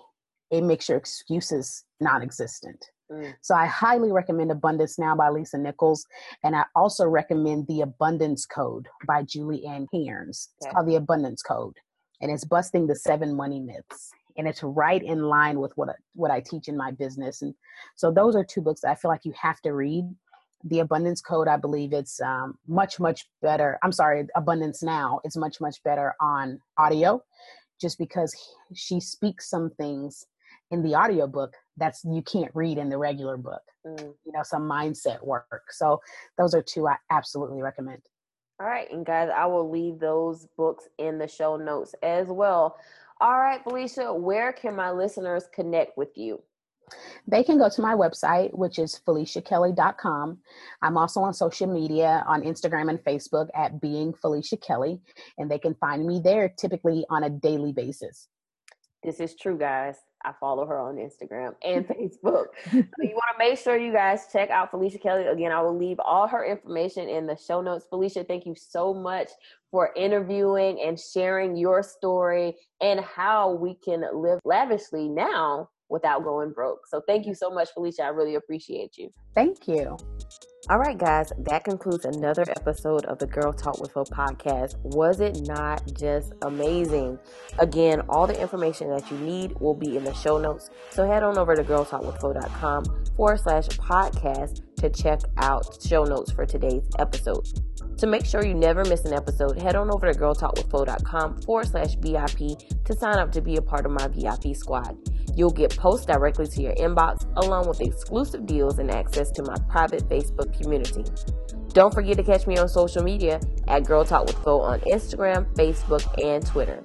it 0.51 0.63
makes 0.63 0.89
your 0.89 0.99
excuses 0.99 1.85
non-existent. 2.01 2.85
Mm. 3.11 3.35
So 3.41 3.55
I 3.55 3.67
highly 3.67 4.13
recommend 4.13 4.51
Abundance 4.51 4.99
Now 4.99 5.15
by 5.15 5.29
Lisa 5.29 5.59
Nichols. 5.59 6.05
And 6.43 6.57
I 6.57 6.65
also 6.75 7.07
recommend 7.07 7.67
The 7.67 7.83
Abundance 7.83 8.47
Code 8.47 8.89
by 9.07 9.23
Julie 9.23 9.65
Ann 9.67 9.87
Cairns. 9.93 10.51
It's 10.61 10.73
called 10.73 10.89
The 10.89 10.97
Abundance 10.97 11.43
Code. 11.43 11.75
And 12.21 12.31
it's 12.31 12.45
busting 12.45 12.87
the 12.87 12.97
seven 12.97 13.35
money 13.35 13.61
myths. 13.61 14.11
And 14.37 14.49
it's 14.49 14.63
right 14.63 15.03
in 15.03 15.23
line 15.23 15.61
with 15.61 15.73
what 15.77 15.91
I, 15.91 15.95
what 16.15 16.31
I 16.31 16.41
teach 16.41 16.69
in 16.69 16.77
my 16.77 16.91
business. 16.91 17.43
And 17.43 17.55
so 17.97 18.11
those 18.11 18.37
are 18.37 18.45
two 18.45 18.61
books 18.61 18.85
I 18.85 18.95
feel 18.95 19.11
like 19.11 19.25
you 19.25 19.35
have 19.41 19.61
to 19.63 19.73
read. 19.73 20.05
The 20.65 20.79
Abundance 20.79 21.21
Code, 21.21 21.49
I 21.49 21.57
believe 21.57 21.93
it's 21.93 22.21
um, 22.21 22.57
much, 22.69 23.01
much 23.01 23.27
better. 23.41 23.79
I'm 23.83 23.91
sorry, 23.91 24.27
Abundance 24.37 24.83
Now 24.83 25.21
is 25.25 25.37
much, 25.37 25.61
much 25.61 25.83
better 25.83 26.15
on 26.21 26.61
audio 26.79 27.21
just 27.81 27.99
because 27.99 28.35
she 28.73 29.01
speaks 29.01 29.51
some 29.51 29.71
things 29.71 30.25
in 30.71 30.83
the 30.83 30.95
audio 30.95 31.27
book 31.27 31.55
that's 31.77 32.05
you 32.05 32.23
can't 32.23 32.51
read 32.55 32.79
in 32.79 32.89
the 32.89 32.97
regular 32.97 33.37
book 33.37 33.63
mm. 33.87 34.01
you 34.25 34.33
know 34.33 34.43
some 34.43 34.63
mindset 34.63 35.23
work 35.25 35.65
so 35.71 36.01
those 36.39 36.55
are 36.55 36.63
two 36.63 36.89
i 36.89 36.97
absolutely 37.11 37.63
recommend 37.63 38.01
all 38.61 38.67
right 38.67 38.91
and 38.91 39.05
guys 39.05 39.29
i 39.37 39.45
will 39.45 39.71
leave 39.71 39.99
those 39.99 40.49
books 40.57 40.89
in 40.99 41.19
the 41.19 41.29
show 41.29 41.57
notes 41.57 41.95
as 42.03 42.29
well 42.29 42.77
all 43.23 43.39
right 43.39 43.63
felicia 43.63 44.13
where 44.13 44.53
can 44.53 44.77
my 44.77 44.91
listeners 44.91 45.45
connect 45.55 45.97
with 45.97 46.11
you 46.17 46.43
they 47.27 47.43
can 47.43 47.59
go 47.59 47.69
to 47.69 47.81
my 47.81 47.95
website, 47.95 48.53
which 48.53 48.79
is 48.79 49.01
FeliciaKelly.com. 49.07 50.39
I'm 50.83 50.97
also 50.97 51.21
on 51.21 51.33
social 51.33 51.73
media 51.73 52.25
on 52.27 52.43
Instagram 52.43 52.91
and 52.91 52.99
Facebook 52.99 53.49
at 53.55 53.81
Being 53.81 54.13
Felicia 54.13 54.57
Kelly, 54.57 55.01
and 55.39 55.51
they 55.51 55.59
can 55.59 55.75
find 55.77 56.07
me 56.07 56.21
there 56.23 56.49
typically 56.49 57.05
on 57.09 57.25
a 57.25 57.31
daily 57.31 57.73
basis. 57.73 58.29
This 59.03 59.21
is 59.21 59.35
true, 59.35 59.59
guys. 59.59 59.97
I 60.25 60.33
follow 60.39 60.67
her 60.67 60.79
on 60.79 60.97
Instagram 60.97 61.55
and 61.65 61.87
Facebook. 61.87 62.47
so 62.71 62.79
you 63.01 63.15
want 63.15 63.33
to 63.33 63.39
make 63.39 63.59
sure 63.59 63.77
you 63.77 63.93
guys 63.93 64.27
check 64.33 64.51
out 64.51 64.71
Felicia 64.71 64.99
Kelly. 64.99 65.27
Again, 65.27 65.53
I 65.53 65.61
will 65.61 65.77
leave 65.77 65.99
all 66.01 66.27
her 66.29 66.45
information 66.45 67.09
in 67.09 67.27
the 67.27 67.37
show 67.37 67.61
notes. 67.61 67.87
Felicia, 67.89 68.25
thank 68.25 68.47
you 68.47 68.55
so 68.57 68.95
much 68.95 69.31
for 69.71 69.91
interviewing 69.97 70.81
and 70.85 70.99
sharing 70.99 71.57
your 71.57 71.83
story 71.83 72.55
and 72.81 73.01
how 73.01 73.53
we 73.53 73.75
can 73.75 74.05
live 74.15 74.39
lavishly 74.45 75.09
now 75.09 75.69
without 75.89 76.25
going 76.25 76.53
broke. 76.53 76.87
So 76.87 77.03
thank 77.07 77.27
you 77.27 77.35
so 77.35 77.51
much, 77.51 77.71
Felicia. 77.75 78.05
I 78.05 78.09
really 78.09 78.35
appreciate 78.35 78.97
you. 78.97 79.11
Thank 79.35 79.69
you. 79.69 79.97
All 80.71 80.79
right, 80.79 80.97
guys, 80.97 81.33
that 81.39 81.65
concludes 81.65 82.05
another 82.05 82.43
episode 82.43 83.05
of 83.07 83.19
the 83.19 83.27
Girl 83.27 83.53
Talk 83.53 83.81
with 83.81 83.91
Fo 83.91 84.05
podcast. 84.05 84.77
Was 84.85 85.19
it 85.21 85.41
not 85.43 85.83
just 85.93 86.35
amazing? 86.43 87.19
Again, 87.59 88.03
all 88.09 88.29
the 88.29 88.41
information 88.41 88.89
that 88.91 89.11
you 89.11 89.19
need 89.19 89.59
will 89.61 89.75
be 89.75 89.97
in 89.97 90.05
the 90.05 90.15
show 90.15 90.39
notes. 90.39 90.71
So 90.91 91.05
head 91.05 91.25
on 91.25 91.37
over 91.37 91.57
to 91.57 91.65
girltalkwithfo.com 91.65 92.85
forward 93.17 93.41
slash 93.41 93.69
podcast 93.71 94.61
to 94.77 94.89
check 94.89 95.21
out 95.39 95.83
show 95.85 96.05
notes 96.05 96.31
for 96.31 96.47
today's 96.47 96.89
episode. 96.99 97.45
To 97.99 98.07
make 98.07 98.25
sure 98.27 98.45
you 98.45 98.55
never 98.55 98.85
miss 98.85 99.05
an 99.05 99.13
episode, 99.13 99.61
head 99.61 99.77
on 99.77 99.91
over 99.91 100.13
to 100.13 100.19
girltalkwithfo.com 100.19 101.43
forward 101.43 101.69
slash 101.69 101.95
VIP 101.97 102.59
to 102.85 102.95
sign 102.97 103.19
up 103.19 103.31
to 103.33 103.41
be 103.41 103.57
a 103.57 103.63
part 103.63 103.87
of 103.87 103.93
my 103.93 104.09
VIP 104.09 104.57
squad. 104.57 104.97
You'll 105.37 105.51
get 105.51 105.77
posts 105.77 106.07
directly 106.07 106.47
to 106.47 106.63
your 106.63 106.75
inbox 106.75 107.27
along 107.37 107.69
with 107.69 107.81
exclusive 107.81 108.45
deals 108.47 108.79
and 108.79 108.91
access 108.91 109.31
to 109.33 109.43
my 109.43 109.57
private 109.69 110.09
Facebook 110.09 110.53
community. 110.61 111.05
Don't 111.73 111.95
forget 111.95 112.17
to 112.19 112.23
catch 112.23 112.47
me 112.47 112.59
on 112.59 112.69
social 112.69 113.03
media 113.03 113.41
at 113.67 113.87
Girl 113.87 114.05
Talk 114.05 114.27
with 114.27 114.37
Fo 114.39 114.61
on 114.61 114.81
Instagram, 114.81 115.53
Facebook, 115.55 116.05
and 116.23 116.45
Twitter. 116.45 116.83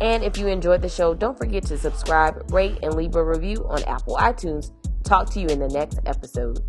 And 0.00 0.22
if 0.22 0.36
you 0.36 0.46
enjoyed 0.48 0.82
the 0.82 0.90
show, 0.90 1.14
don't 1.14 1.38
forget 1.38 1.62
to 1.66 1.78
subscribe, 1.78 2.52
rate, 2.52 2.78
and 2.82 2.94
leave 2.94 3.14
a 3.14 3.24
review 3.24 3.64
on 3.68 3.82
Apple 3.84 4.16
iTunes. 4.16 4.72
Talk 5.04 5.30
to 5.30 5.40
you 5.40 5.46
in 5.46 5.58
the 5.58 5.68
next 5.68 6.00
episode. 6.04 6.60